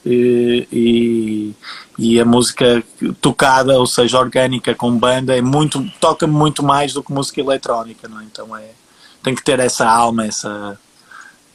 [0.05, 1.55] e,
[1.99, 2.83] e, a música
[3.21, 8.09] tocada, ou seja, orgânica com banda, é muito toca-me muito mais do que música eletrónica,
[8.09, 8.25] não é?
[8.25, 8.71] Então é
[9.23, 10.79] tem que ter essa alma, essa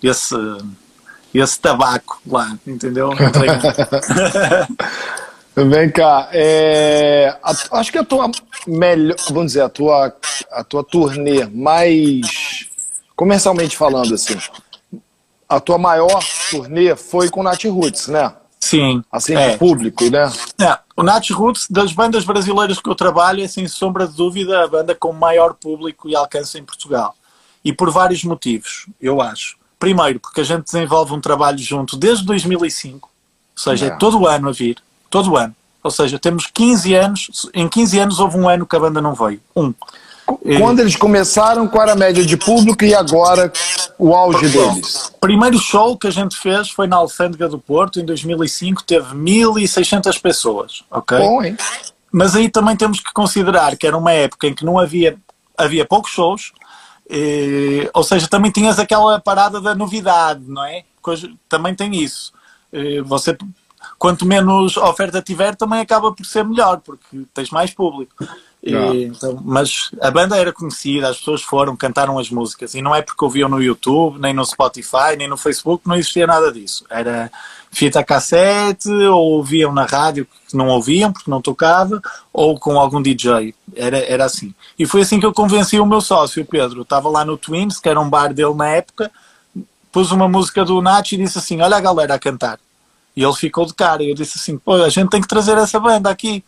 [0.02, 0.36] esse
[1.34, 3.12] esse tabaco lá, entendeu?
[5.56, 8.30] Vem cá, é, a, acho que a tua
[8.68, 10.16] melhor, vamos dizer, a tua,
[10.52, 12.47] a tua turnê mais
[13.18, 14.38] comercialmente falando, assim,
[15.50, 18.32] a tua maior turnê foi com Nat Roots, né?
[18.60, 19.04] Sim.
[19.12, 19.58] Assim, é.
[19.58, 20.32] público, né?
[20.62, 20.78] É.
[20.96, 24.68] O Nat Roots, das bandas brasileiras que eu trabalho, é sem sombra de dúvida a
[24.68, 27.16] banda com maior público e alcance em Portugal.
[27.64, 29.58] E por vários motivos, eu acho.
[29.80, 34.28] Primeiro, porque a gente desenvolve um trabalho junto desde 2005, ou seja, é, é todo
[34.28, 34.78] ano a vir,
[35.10, 35.56] todo ano.
[35.84, 39.14] Ou seja, temos 15 anos, em 15 anos houve um ano que a banda não
[39.14, 39.40] veio.
[39.56, 39.74] Um.
[40.58, 43.52] Quando eles começaram, qual era a média de público e agora
[43.98, 45.08] o auge deles?
[45.08, 49.16] O primeiro show que a gente fez foi na Alfândega do Porto, em 2005, teve
[49.16, 51.18] 1.600 pessoas, ok?
[51.18, 51.56] Bom, hein?
[52.12, 55.18] Mas aí também temos que considerar que era uma época em que não havia,
[55.58, 56.52] havia poucos shows,
[57.10, 60.84] e, ou seja, também tinhas aquela parada da novidade, não é?
[61.02, 62.34] Coisa, também tem isso.
[62.72, 63.38] E, você,
[63.98, 68.14] quanto menos oferta tiver, também acaba por ser melhor, porque tens mais público.
[68.64, 72.94] E, então, mas a banda era conhecida, as pessoas foram, cantaram as músicas e não
[72.94, 76.84] é porque ouviam no YouTube, nem no Spotify, nem no Facebook, não existia nada disso.
[76.90, 77.32] Era
[77.72, 82.02] fita cassete, ou ouviam na rádio que não ouviam porque não tocava,
[82.34, 83.54] ou com algum DJ.
[83.76, 84.54] Era, era assim.
[84.78, 86.82] E foi assim que eu convenci o meu sócio, o Pedro.
[86.82, 89.12] estava lá no Twins, que era um bar dele na época,
[89.92, 92.60] pus uma música do Nath e disse assim: Olha a galera a cantar.
[93.16, 94.04] E ele ficou de cara.
[94.04, 96.44] E eu disse assim: Pô, a gente tem que trazer essa banda aqui.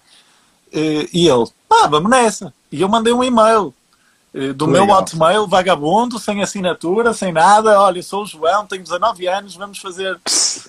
[0.71, 2.53] E ele, ah, vamos nessa.
[2.71, 3.73] E eu mandei um e-mail.
[4.33, 4.85] eh, do Legal.
[4.85, 7.79] meu hotmail, vagabundo, sem assinatura, sem nada.
[7.81, 10.19] Olha, sou o João, tenho 19 anos, vamos fazer,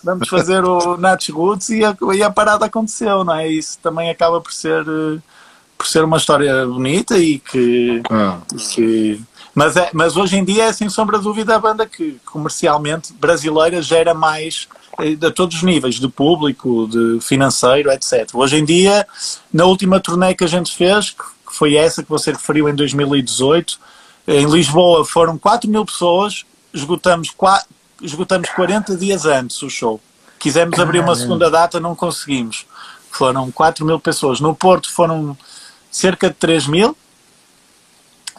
[0.02, 3.48] vamos fazer o Nats Roots e a, e a parada aconteceu, não é?
[3.48, 5.18] Isso também acaba por ser, eh,
[5.76, 8.02] por ser uma história bonita e que.
[8.10, 8.38] Ah.
[8.74, 9.22] que
[9.54, 13.12] mas, é, mas hoje em dia é sem sombra de dúvida a banda que comercialmente
[13.12, 14.79] brasileira gera mais eh,
[15.26, 18.28] a todos os níveis, de público, de financeiro, etc.
[18.34, 19.06] Hoje em dia,
[19.52, 23.78] na última turnê que a gente fez, que foi essa que você referiu em 2018.
[24.28, 27.68] Em Lisboa foram 4 mil pessoas, esgotamos, 4,
[28.00, 30.00] esgotamos 40 dias antes o show.
[30.38, 32.64] Quisemos abrir uma segunda data, não conseguimos.
[33.10, 34.40] Foram 4 mil pessoas.
[34.40, 35.36] No Porto foram
[35.90, 36.96] cerca de 3 mil.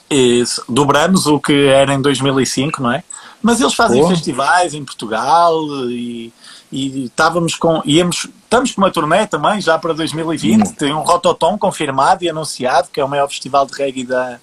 [0.09, 3.03] E dobramos o que era em 2005, não é?
[3.41, 5.55] Mas eles fazem festivais em Portugal
[5.89, 6.31] e
[6.71, 10.73] e estávamos com, íamos, estamos com uma turnê também já para 2020, hum.
[10.73, 14.39] tem um Rototom confirmado e anunciado, que é o maior festival de reggae da,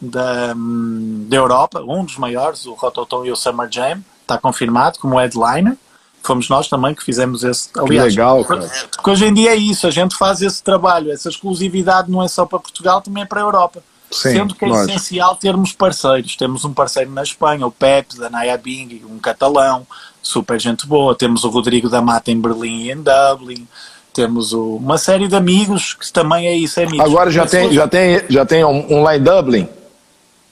[0.00, 5.18] da, da Europa, um dos maiores, o Rototom e o Summer Jam, está confirmado como
[5.18, 5.76] headliner.
[6.22, 7.68] Fomos nós também que fizemos esse.
[7.76, 8.68] Aliás, que legal, cara.
[8.90, 12.26] Porque hoje em dia é isso, a gente faz esse trabalho, essa exclusividade não é
[12.26, 13.82] só para Portugal, também é para a Europa.
[14.10, 14.90] Sim, Sendo que é lógico.
[14.90, 16.36] essencial termos parceiros.
[16.36, 19.86] Temos um parceiro na Espanha, o Pep, da Naya Bing, um catalão,
[20.22, 21.14] super gente boa.
[21.14, 23.66] Temos o Rodrigo da Mata em Berlim e em Dublin.
[24.12, 27.04] Temos o, uma série de amigos que também é isso, é amigos.
[27.04, 29.68] Agora já tem, já tem, já tem um, um lá em Dublin?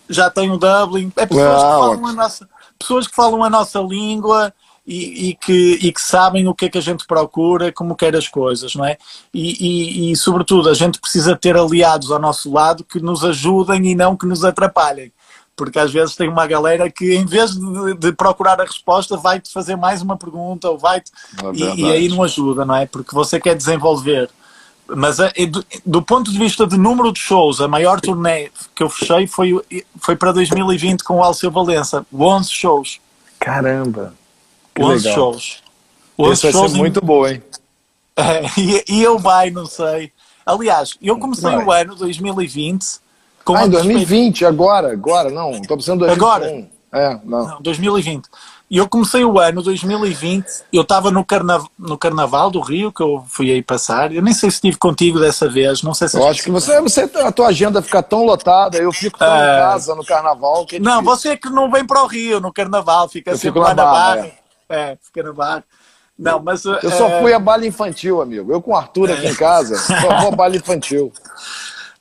[0.08, 1.10] Já tem um Dublin.
[1.16, 2.48] É pessoas, que falam a nossa,
[2.78, 4.52] pessoas que falam a nossa língua
[4.86, 8.14] e, e, que, e que sabem o que é que a gente procura, como quer
[8.14, 8.98] as coisas, não é?
[9.32, 13.86] E, e, e, sobretudo, a gente precisa ter aliados ao nosso lado que nos ajudem
[13.86, 15.10] e não que nos atrapalhem.
[15.56, 19.50] Porque às vezes tem uma galera que, em vez de, de procurar a resposta, vai-te
[19.50, 21.10] fazer mais uma pergunta ou vai-te.
[21.42, 22.86] É e, e, aí não ajuda, não é?
[22.86, 24.28] Porque você quer desenvolver.
[24.86, 28.82] Mas a, do, do, ponto de vista de número de shows, a maior turnê que
[28.82, 29.58] eu fechei foi,
[29.98, 33.00] foi para 2020 com o Alceu Valença 11 shows.
[33.38, 34.12] Caramba!
[34.78, 35.62] 11 shows.
[36.18, 37.42] 11 Esse shows vai ser muito bom, hein?
[38.16, 40.12] É, e, e, eu vai, não sei.
[40.44, 41.64] Aliás, eu comecei vai.
[41.64, 43.04] o ano 2020
[43.44, 45.50] com Ah, em 2020, agora, agora, não.
[45.52, 46.14] Estou pensando em 2021.
[46.14, 46.68] Agora?
[46.92, 47.46] É, não.
[47.46, 47.60] não.
[47.60, 48.24] 2020.
[48.70, 51.62] E eu comecei o ano 2020, eu estava no, carna...
[51.78, 54.10] no Carnaval do Rio, que eu fui aí passar.
[54.10, 56.16] Eu nem sei se estive contigo dessa vez, não sei se...
[56.16, 59.36] Eu acho que você, você, a tua agenda fica tão lotada, eu fico tão uh...
[59.36, 60.64] em casa no Carnaval...
[60.64, 63.60] Que é não, você que não vem para o Rio no Carnaval, fica eu sempre
[63.60, 64.26] lá na barra.
[64.26, 64.43] É.
[64.74, 65.64] É, fica no bar.
[66.18, 66.64] Não, mas.
[66.64, 66.90] Eu é...
[66.90, 68.52] só fui a baile infantil, amigo.
[68.52, 69.30] Eu com o Arthur aqui é.
[69.30, 71.12] em casa, só vou a baile infantil.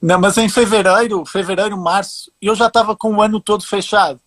[0.03, 4.19] Não, mas em fevereiro, fevereiro, março, eu já estava com o ano todo fechado.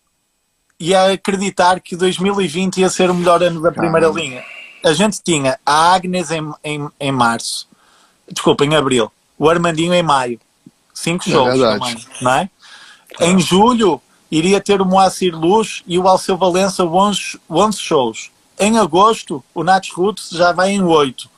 [0.80, 4.20] E a acreditar que 2020 ia ser o melhor ano da primeira Caramba.
[4.20, 4.44] linha.
[4.82, 7.68] A gente tinha a Agnes em, em, em março,
[8.26, 10.40] desculpa, em abril, o Armandinho em maio,
[10.94, 12.50] cinco é shows é também, não é?
[13.20, 18.30] Em julho, iria ter o Moacir Luz e o Alceu Valença 11, 11 shows.
[18.58, 21.28] Em agosto, o Nats Roots já vai em 8.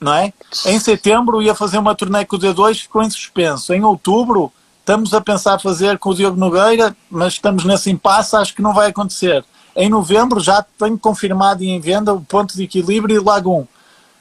[0.00, 0.32] Não é?
[0.66, 3.74] Em setembro ia fazer uma turnê com o D2, ficou em suspenso.
[3.74, 8.54] Em outubro, estamos a pensar fazer com o Diogo Nogueira, mas estamos nesse impasse, acho
[8.54, 9.44] que não vai acontecer.
[9.74, 13.66] Em novembro já tenho confirmado e em venda o Ponto de Equilíbrio e Lagum.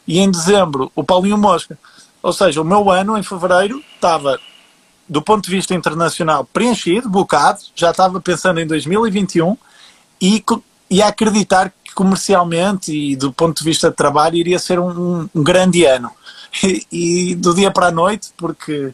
[0.07, 1.77] E em dezembro, o Paulinho Mosca.
[2.23, 4.39] Ou seja, o meu ano, em fevereiro, estava
[5.07, 9.55] do ponto de vista internacional, preenchido, bocado, já estava pensando em 2021
[10.19, 10.43] e,
[10.89, 15.27] e a acreditar que comercialmente e do ponto de vista de trabalho iria ser um,
[15.33, 16.11] um grande ano.
[16.63, 18.91] E, e, do dia para a noite, porque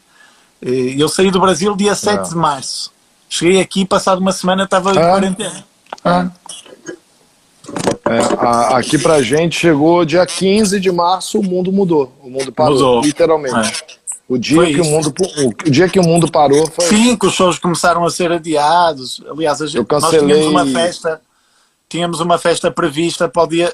[0.60, 2.22] eh, eu saí do Brasil dia 7 é.
[2.28, 2.92] de março.
[3.28, 5.08] Cheguei aqui, passado uma semana, estava em ah.
[5.08, 5.64] quarentena.
[6.04, 6.30] Ah.
[8.06, 12.12] É, a, aqui pra gente chegou dia 15 de março, o mundo mudou.
[12.22, 13.00] O mundo parou, mudou.
[13.02, 13.82] literalmente.
[13.88, 14.04] É.
[14.26, 15.14] O dia, que o, mundo,
[15.66, 16.86] o dia que o mundo parou foi.
[16.86, 19.22] Sim, que os shows começaram a ser adiados.
[19.30, 20.20] Aliás, a gente, Eu cancelei...
[20.20, 21.20] nós tínhamos uma festa,
[21.94, 23.72] tínhamos uma festa prevista para o dia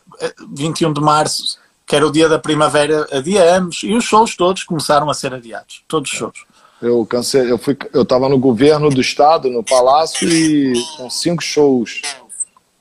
[0.52, 4.62] 21 eh, de março, que era o dia da primavera, adiamos, e os shows todos
[4.62, 5.82] começaram a ser adiados.
[5.88, 6.44] Todos os shows.
[6.82, 11.42] Eu cancelei, eu fui, eu estava no governo do estado, no palácio, e com cinco
[11.42, 12.02] shows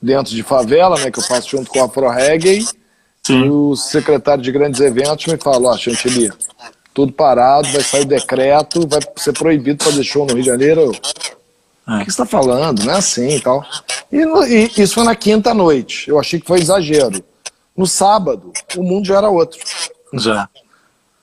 [0.02, 2.68] dentro de favela, né, que eu faço junto com a Afro Reggae.
[3.24, 3.46] Sim.
[3.46, 6.34] E o secretário de grandes eventos me falou, ó, Chantilly,
[6.94, 10.92] tudo parado, vai sair o decreto, vai ser proibido fazer show no Rio de Janeiro.
[11.96, 12.84] O que você está falando?
[12.84, 13.66] Não é assim e tal.
[14.12, 16.10] E, e, isso foi na quinta noite.
[16.10, 17.24] Eu achei que foi exagero.
[17.76, 19.60] No sábado, o mundo já era outro.
[20.14, 20.50] Já.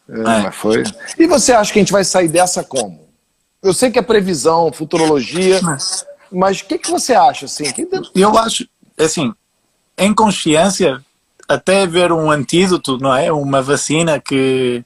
[0.09, 0.23] É, é.
[0.23, 0.83] Mas foi.
[1.19, 3.07] E você acha que a gente vai sair dessa como?
[3.63, 7.47] Eu sei que é previsão, futurologia, mas, mas o que, que você acha?
[7.47, 7.65] Assim?
[8.15, 9.33] Eu acho, assim,
[9.99, 11.05] em consciência,
[11.49, 13.33] até haver um antídoto, não é?
[13.33, 14.85] Uma vacina que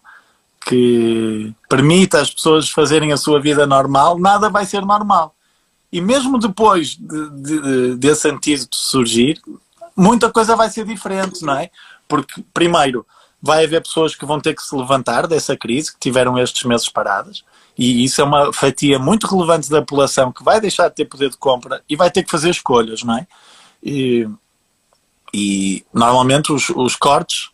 [0.66, 5.34] que permita às pessoas fazerem a sua vida normal, nada vai ser normal.
[5.92, 9.40] E mesmo depois de, de, desse antídoto surgir,
[9.96, 11.70] muita coisa vai ser diferente, não é?
[12.06, 13.04] Porque, primeiro,
[13.42, 16.88] vai haver pessoas que vão ter que se levantar dessa crise, que tiveram estes meses
[16.88, 17.42] paradas,
[17.76, 21.30] e isso é uma fatia muito relevante da população que vai deixar de ter poder
[21.30, 23.26] de compra e vai ter que fazer escolhas, não é?
[23.82, 24.28] E,
[25.32, 27.50] e normalmente os, os cortes,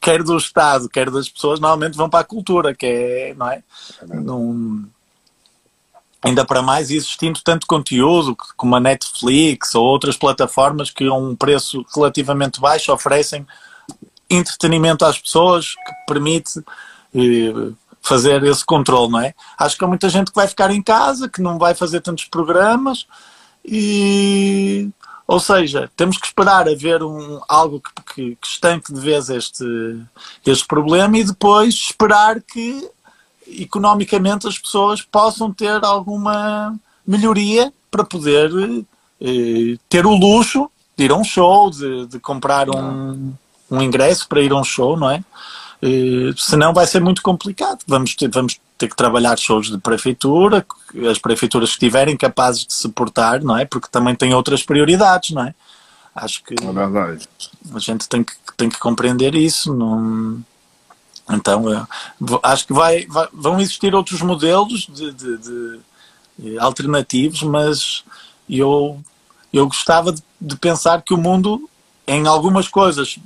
[0.00, 3.62] quer do Estado, quer das pessoas, normalmente vão para a cultura, que é, não é?
[4.08, 4.88] Num,
[6.22, 11.36] ainda para mais existindo tanto conteúdo como a Netflix ou outras plataformas que a um
[11.36, 13.46] preço relativamente baixo oferecem
[14.28, 16.60] entretenimento às pessoas que permite
[17.14, 19.34] eh, fazer esse controle, não é?
[19.56, 22.24] Acho que há muita gente que vai ficar em casa, que não vai fazer tantos
[22.24, 23.06] programas
[23.64, 24.90] e
[25.26, 29.28] ou seja, temos que esperar a ver um, algo que, que, que estanque de vez
[29.28, 29.62] este,
[30.46, 32.88] este problema e depois esperar que
[33.48, 38.50] economicamente as pessoas possam ter alguma melhoria para poder
[39.20, 43.32] eh, ter o luxo de ir a um show, de, de comprar um,
[43.70, 45.22] um ingresso para ir a um show, não é?
[45.80, 47.78] Uh, senão vai ser muito complicado.
[47.86, 50.66] Vamos ter, vamos ter que trabalhar shows de prefeitura,
[51.08, 53.64] as prefeituras que estiverem capazes de suportar, não é?
[53.64, 55.54] Porque também têm outras prioridades, não é?
[56.14, 59.72] Acho que é a gente tem que, tem que compreender isso.
[59.72, 60.42] Não...
[61.30, 65.80] Então, eu, acho que vai, vai, vão existir outros modelos de, de, de,
[66.38, 68.04] de alternativos, mas
[68.48, 68.98] eu,
[69.52, 71.68] eu gostava de, de pensar que o mundo,
[72.06, 73.18] em algumas coisas,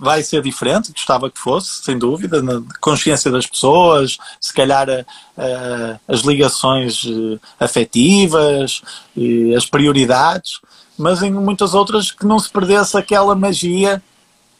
[0.00, 5.04] vai ser diferente, gostava que fosse, sem dúvida, na consciência das pessoas, se calhar a,
[5.36, 8.80] a, as ligações eh, afetivas,
[9.54, 10.58] as prioridades,
[10.96, 14.02] mas em muitas outras que não se perdesse aquela magia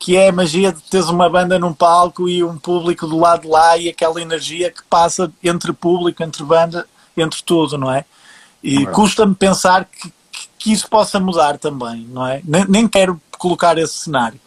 [0.01, 3.43] que é a magia de teres uma banda num palco e um público do lado
[3.43, 6.87] de lá e aquela energia que passa entre público, entre banda,
[7.17, 8.05] entre tudo, não é?
[8.65, 8.87] E é.
[8.87, 10.13] custa-me pensar que,
[10.59, 12.41] que, isso possa mudar também, não é?
[12.43, 14.41] Nem, nem quero colocar esse cenário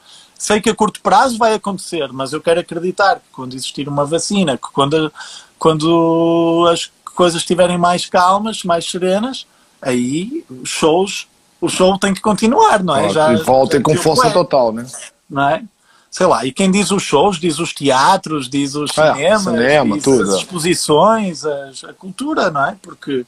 [0.43, 4.04] sei que a curto prazo vai acontecer, mas eu quero acreditar que quando existir uma
[4.06, 5.12] vacina, que quando,
[5.58, 9.47] quando as coisas estiverem mais calmas, mais serenas,
[9.82, 11.28] aí os shows,
[11.62, 13.10] o show tem que continuar, não é?
[13.10, 14.86] Já, e voltem com força é, total, né?
[15.34, 15.63] Não é?
[16.11, 19.95] Sei lá, e quem diz os shows, diz os teatros, diz os é, cinemas, cinema,
[19.95, 20.21] diz tudo.
[20.21, 22.77] as exposições, as, a cultura, não é?
[22.81, 23.25] Porque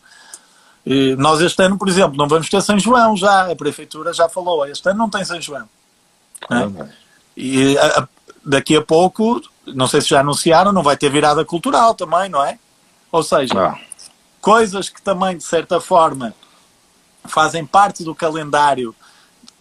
[0.86, 4.30] e nós este ano, por exemplo, não vamos ter São João já, a Prefeitura já
[4.30, 5.68] falou, este ano não tem São João.
[6.52, 6.90] É?
[7.36, 8.08] E a,
[8.46, 12.44] daqui a pouco, não sei se já anunciaram, não vai ter virada cultural também, não
[12.44, 12.60] é?
[13.12, 13.80] Ou seja, ah.
[14.40, 16.36] coisas que também, de certa forma,
[17.24, 18.94] fazem parte do calendário,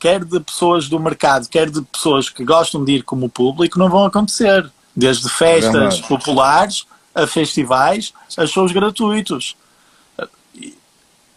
[0.05, 3.89] quer de pessoas do mercado, quer de pessoas que gostam de ir como público, não
[3.89, 4.71] vão acontecer.
[4.95, 6.85] Desde festas é populares
[7.15, 9.57] a festivais, a shows gratuitos.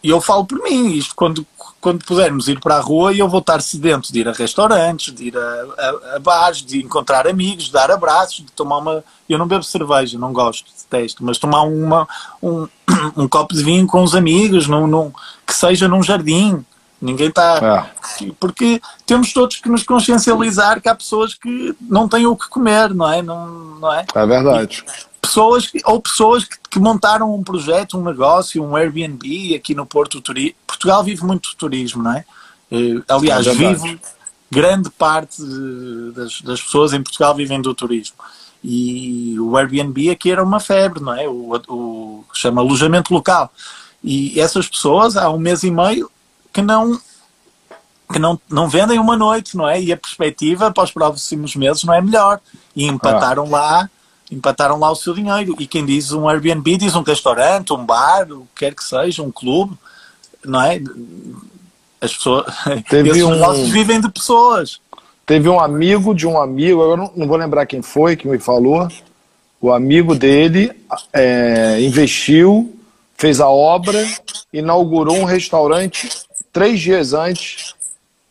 [0.04, 1.46] E eu falo por mim, isto quando,
[1.80, 5.28] quando pudermos ir para a rua, eu vou estar sedento de ir a restaurantes, de
[5.28, 9.02] ir a, a, a bares, de encontrar amigos, de dar abraços, de tomar uma.
[9.26, 12.06] Eu não bebo cerveja, não gosto, detesto, mas tomar uma,
[12.42, 12.68] um,
[13.16, 15.10] um copo de vinho com os amigos, num, num,
[15.46, 16.62] que seja num jardim.
[17.00, 17.88] Ninguém está.
[18.20, 18.30] É.
[18.40, 22.92] Porque temos todos que nos consciencializar que há pessoas que não têm o que comer,
[22.92, 23.22] não é?
[23.22, 24.04] Não, não é?
[24.12, 24.84] é verdade.
[24.84, 29.86] E, pessoas ou pessoas que, que, montaram um projeto, um negócio, um Airbnb aqui no
[29.86, 30.56] Porto Turismo.
[30.66, 32.24] Portugal vive muito turismo, não é?
[32.70, 34.00] Eh, aliás, é vive
[34.50, 35.42] grande parte
[36.14, 38.16] das, das, pessoas em Portugal vivem do turismo.
[38.64, 41.28] E o Airbnb aqui era uma febre, não é?
[41.28, 43.52] O, o chama alojamento local.
[44.02, 46.10] E essas pessoas há um mês e meio
[46.58, 47.00] que não
[48.10, 49.80] que não, não vendem uma noite, não é?
[49.80, 52.40] E a perspectiva para os próximos meses não é melhor.
[52.74, 53.50] E empataram ah.
[53.50, 53.90] lá
[54.30, 55.56] empataram lá o seu dinheiro.
[55.58, 59.22] E quem diz um Airbnb diz um restaurante, um bar, o que quer que seja,
[59.22, 59.74] um clube,
[60.44, 60.80] não é?
[62.00, 62.46] As pessoas.
[62.88, 63.30] Teve esses um...
[63.30, 64.80] negócios vivem de pessoas.
[65.26, 68.38] Teve um amigo de um amigo, eu não, não vou lembrar quem foi que me
[68.38, 68.88] falou.
[69.60, 70.70] O amigo dele
[71.12, 72.74] é, investiu,
[73.14, 74.06] fez a obra,
[74.52, 76.08] inaugurou um restaurante
[76.52, 77.74] três dias antes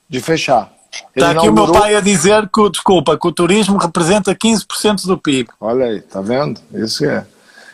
[0.10, 0.72] de fechar.
[1.15, 1.65] Está aqui inaugurou...
[1.65, 5.49] o meu pai a dizer que, desculpa, que o turismo representa 15% do PIB.
[5.60, 6.60] Olha aí, tá vendo?
[6.73, 7.26] Isso é.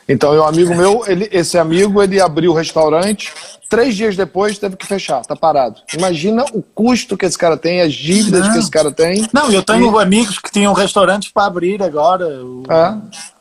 [0.07, 3.31] Então, o amigo meu, ele, esse amigo, ele abriu o restaurante,
[3.69, 5.81] três dias depois teve que fechar, tá parado.
[5.93, 8.53] Imagina o custo que esse cara tem, as dívidas Não.
[8.53, 9.27] que esse cara tem.
[9.31, 10.03] Não, eu tenho e...
[10.03, 12.27] amigos que tinham restaurantes para abrir agora.
[12.43, 12.97] O, é.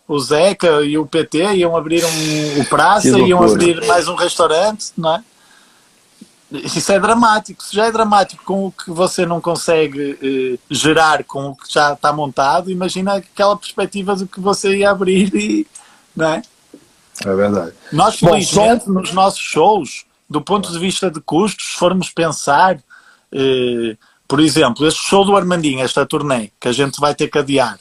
[0.06, 4.92] o Zeca e o PT iam abrir um, o Praça, iam abrir mais um restaurante,
[4.96, 5.22] não é?
[6.52, 7.62] Isso é dramático.
[7.62, 11.72] Se já é dramático com o que você não consegue eh, gerar com o que
[11.72, 15.66] já está montado, imagina aquela perspectiva do que você ia abrir e.
[16.14, 16.42] Não é?
[17.24, 17.72] É verdade.
[17.92, 22.78] Nós, felizmente, Bom, nos nossos shows, do ponto de vista de custos, se formos pensar,
[23.32, 23.96] eh,
[24.28, 27.78] por exemplo, este show do Armandinho, esta turnê, que a gente vai ter que adiar,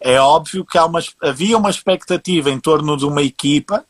[0.00, 3.84] é óbvio que uma, havia uma expectativa em torno de uma equipa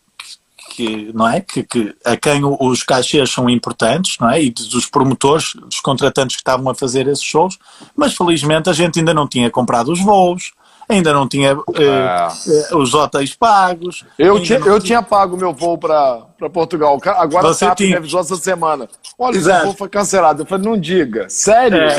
[0.74, 1.40] que, não é?
[1.40, 4.42] Que, que, a quem os cachês são importantes, não é?
[4.42, 7.58] E dos promotores, dos contratantes que estavam a fazer esses shows,
[7.96, 10.52] mas felizmente a gente ainda não tinha comprado os voos,
[10.88, 14.04] ainda não tinha uh, uh, os hotéis pagos.
[14.18, 16.98] Eu, tinha, eu tinha pago meu voo para Portugal.
[17.04, 17.90] Agora Você a tinha...
[17.90, 18.88] me avisou essa semana.
[19.16, 19.62] Olha, Exato.
[19.62, 20.42] o voo foi cancelado.
[20.42, 21.28] Eu falei, não diga.
[21.28, 21.78] Sério?
[21.78, 21.96] É.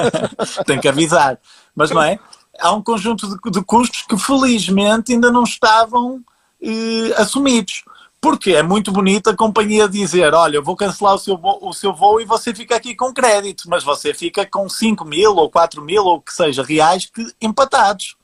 [0.66, 1.38] Tem que avisar.
[1.74, 2.18] Mas não é?
[2.60, 6.16] Há um conjunto de, de custos que felizmente ainda não estavam
[6.62, 7.84] uh, assumidos.
[8.22, 11.72] Porque é muito bonito a companhia dizer: olha, eu vou cancelar o seu, voo, o
[11.72, 15.50] seu voo e você fica aqui com crédito, mas você fica com 5 mil ou
[15.50, 18.14] 4 mil ou que seja reais que, empatados.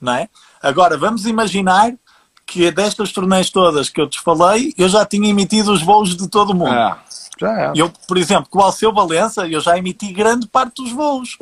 [0.00, 0.28] Não é?
[0.60, 1.94] Agora, vamos imaginar
[2.44, 6.28] que destas turnês todas que eu te falei, eu já tinha emitido os voos de
[6.28, 6.74] todo mundo.
[6.74, 6.96] É,
[7.38, 7.72] já é.
[7.76, 11.38] Eu, por exemplo, com o Alceu Valença, eu já emiti grande parte dos voos.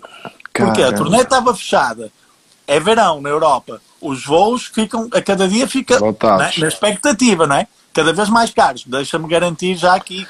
[0.52, 0.74] Caramba.
[0.74, 2.12] Porque a turnê estava fechada.
[2.66, 7.56] É verão na Europa os voos ficam, a cada dia fica né, na expectativa, não
[7.56, 7.66] é?
[7.92, 8.84] Cada vez mais caros.
[8.86, 10.26] Deixa-me garantir já aqui.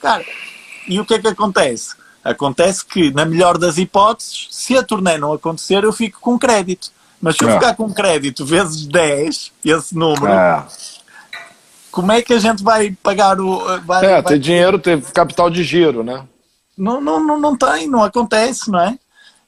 [0.00, 0.24] Cara,
[0.88, 1.94] e o que é que acontece?
[2.22, 6.90] Acontece que, na melhor das hipóteses, se a turnê não acontecer, eu fico com crédito.
[7.20, 7.54] Mas se eu é.
[7.54, 10.64] ficar com crédito vezes 10, esse número, é.
[11.90, 13.58] como é que a gente vai pagar o.
[13.80, 14.22] Vai, é, vai...
[14.22, 16.26] ter dinheiro, ter capital de giro, né?
[16.76, 18.98] Não, não, não, não tem, não acontece, não é?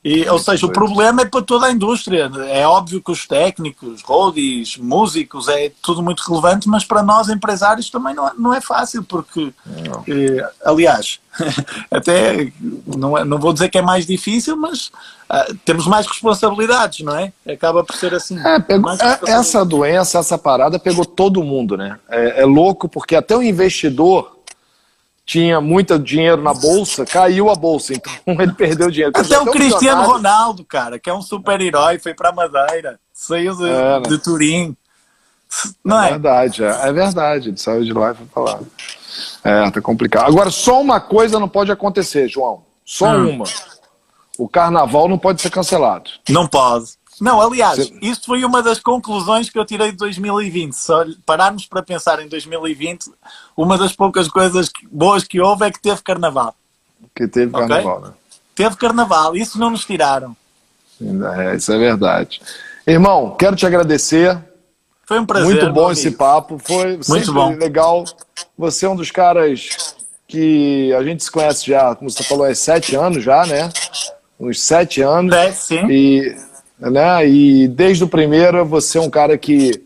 [0.06, 2.30] E, ou seja, o problema é para toda a indústria.
[2.48, 7.90] É óbvio que os técnicos, roadies, músicos, é tudo muito relevante, mas para nós empresários
[7.90, 9.52] também não, não é fácil, porque,
[10.06, 11.18] eh, aliás,
[11.90, 12.52] até
[12.86, 14.92] não, é, não vou dizer que é mais difícil, mas
[15.28, 17.32] ah, temos mais responsabilidades, não é?
[17.44, 18.38] Acaba por ser assim.
[18.46, 21.98] É, pegou, é, essa doença, essa parada pegou todo mundo, né?
[22.08, 24.35] É, é louco porque até o investidor
[25.26, 29.12] tinha muito dinheiro na bolsa, caiu a bolsa, então ele perdeu dinheiro.
[29.14, 34.00] Até o Cristiano Ronaldo, cara, que é um super-herói, foi para Madeira, saiu de, é,
[34.00, 34.08] né?
[34.08, 34.76] de Turim.
[35.84, 36.10] Não é, é?
[36.10, 38.60] verdade, é, é, verdade, ele saiu de lá e foi pra lá.
[39.42, 40.26] É, tá complicado.
[40.26, 42.62] Agora, só uma coisa não pode acontecer, João.
[42.84, 43.30] Só hum.
[43.30, 43.44] uma.
[44.38, 46.10] O carnaval não pode ser cancelado.
[46.28, 46.90] Não pode.
[47.20, 47.98] Não, aliás, Sim.
[48.02, 50.72] isso foi uma das conclusões que eu tirei de 2020.
[50.72, 50.92] Se
[51.24, 53.10] pararmos para pensar em 2020,
[53.56, 56.54] uma das poucas coisas boas que houve é que teve carnaval.
[57.14, 57.68] Que teve okay?
[57.68, 58.12] carnaval, né?
[58.54, 60.36] Teve carnaval, isso não nos tiraram.
[61.00, 62.40] É, isso é verdade.
[62.86, 64.38] Irmão, quero te agradecer.
[65.06, 65.46] Foi um prazer.
[65.46, 67.54] Muito bom esse papo, foi muito bom.
[67.54, 68.04] legal.
[68.58, 69.94] Você é um dos caras
[70.28, 73.70] que a gente se conhece já, como você falou, há sete anos já, né?
[74.38, 75.34] Uns sete anos.
[75.34, 75.86] É, sim.
[75.88, 76.36] E
[76.78, 77.28] né?
[77.28, 79.82] E desde o primeiro você é um cara que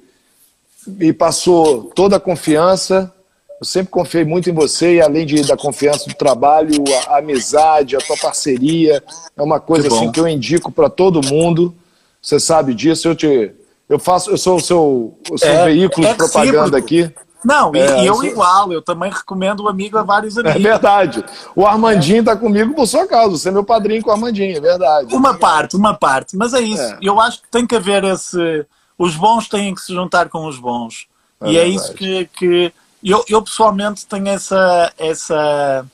[0.87, 3.13] me passou toda a confiança.
[3.61, 7.19] Eu sempre confiei muito em você e além de, da confiança do trabalho, a, a
[7.19, 9.03] amizade, a tua parceria
[9.37, 11.75] é uma coisa que assim que eu indico para todo mundo.
[12.23, 13.09] Você sabe disso.
[13.09, 13.53] Eu te,
[13.89, 17.13] eu faço, eu sou o seu, o seu é, veículo é de propaganda aqui.
[17.45, 20.57] Não, é, e, eu igual, eu também recomendo o amigo a vários é amigos.
[20.57, 21.25] É verdade.
[21.57, 24.61] O Armandinho está comigo por sua causa, você é meu padrinho com o Armandinho, é
[24.61, 25.15] verdade.
[25.15, 26.83] Uma parte, uma parte, mas é isso.
[26.83, 26.99] É.
[27.01, 28.67] Eu acho que tem que haver esse.
[28.99, 31.07] Os bons têm que se juntar com os bons.
[31.41, 31.71] É e verdade.
[31.71, 32.29] é isso que.
[32.37, 32.73] que...
[33.03, 35.87] Eu, eu pessoalmente tenho essa, essa,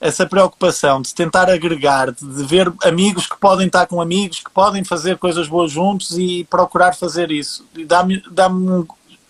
[0.00, 4.82] essa preocupação de tentar agregar, de ver amigos que podem estar com amigos, que podem
[4.82, 7.64] fazer coisas boas juntos e procurar fazer isso.
[7.86, 8.50] Dá-me dá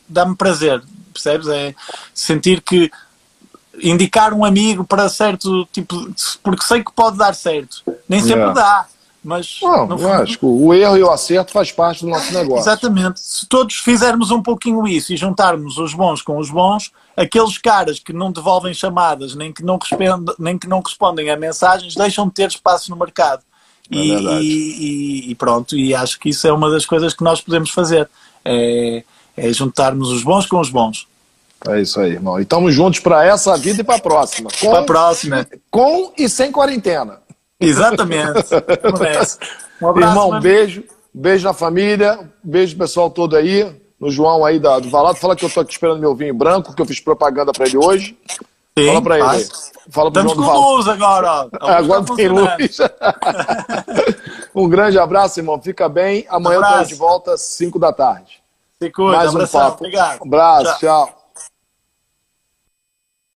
[0.08, 1.48] dá prazer percebes?
[1.48, 1.74] É
[2.14, 2.90] sentir que
[3.82, 6.12] indicar um amigo para certo tipo,
[6.42, 7.82] porque sei que pode dar certo.
[8.08, 8.86] Nem sempre dá.
[9.24, 10.08] Mas não, fundo...
[10.08, 12.62] acho que o erro e o acerto faz parte do nosso negócio.
[12.62, 13.20] Exatamente.
[13.20, 18.00] Se todos fizermos um pouquinho isso e juntarmos os bons com os bons, aqueles caras
[18.00, 22.26] que não devolvem chamadas, nem que não respondem, nem que não respondem a mensagens, deixam
[22.26, 23.42] de ter espaço no mercado.
[23.92, 27.40] É e, e, e, pronto, e acho que isso é uma das coisas que nós
[27.40, 28.10] podemos fazer.
[28.44, 29.04] É,
[29.36, 31.06] é juntarmos os bons com os bons.
[31.68, 32.38] É isso aí, irmão.
[32.38, 34.50] E estamos juntos para essa vida e para a próxima.
[34.60, 35.46] Para a próxima.
[35.70, 37.20] Com e sem quarentena.
[37.60, 38.52] Exatamente.
[39.80, 40.42] um abraço, irmão, mano.
[40.42, 40.84] beijo.
[41.14, 42.18] Beijo na família.
[42.42, 43.70] Beijo pessoal todo aí.
[44.00, 45.18] No João aí da, do Valado.
[45.18, 47.76] Fala que eu tô aqui esperando meu vinho branco, que eu fiz propaganda para ele
[47.76, 48.18] hoje.
[48.76, 49.48] Sim, Fala para ele.
[49.90, 51.48] Fala pro Estamos João com luz agora.
[51.60, 52.78] Agora tá tem luz.
[54.52, 55.60] um grande abraço, irmão.
[55.62, 56.26] Fica bem.
[56.28, 58.41] Amanhã um eu tô de volta às 5 da tarde.
[58.82, 59.60] Se cuida, Mais um abração.
[59.60, 59.84] papo.
[59.84, 60.20] Obrigado.
[60.22, 61.06] Um abraço, tchau.
[61.06, 61.21] tchau.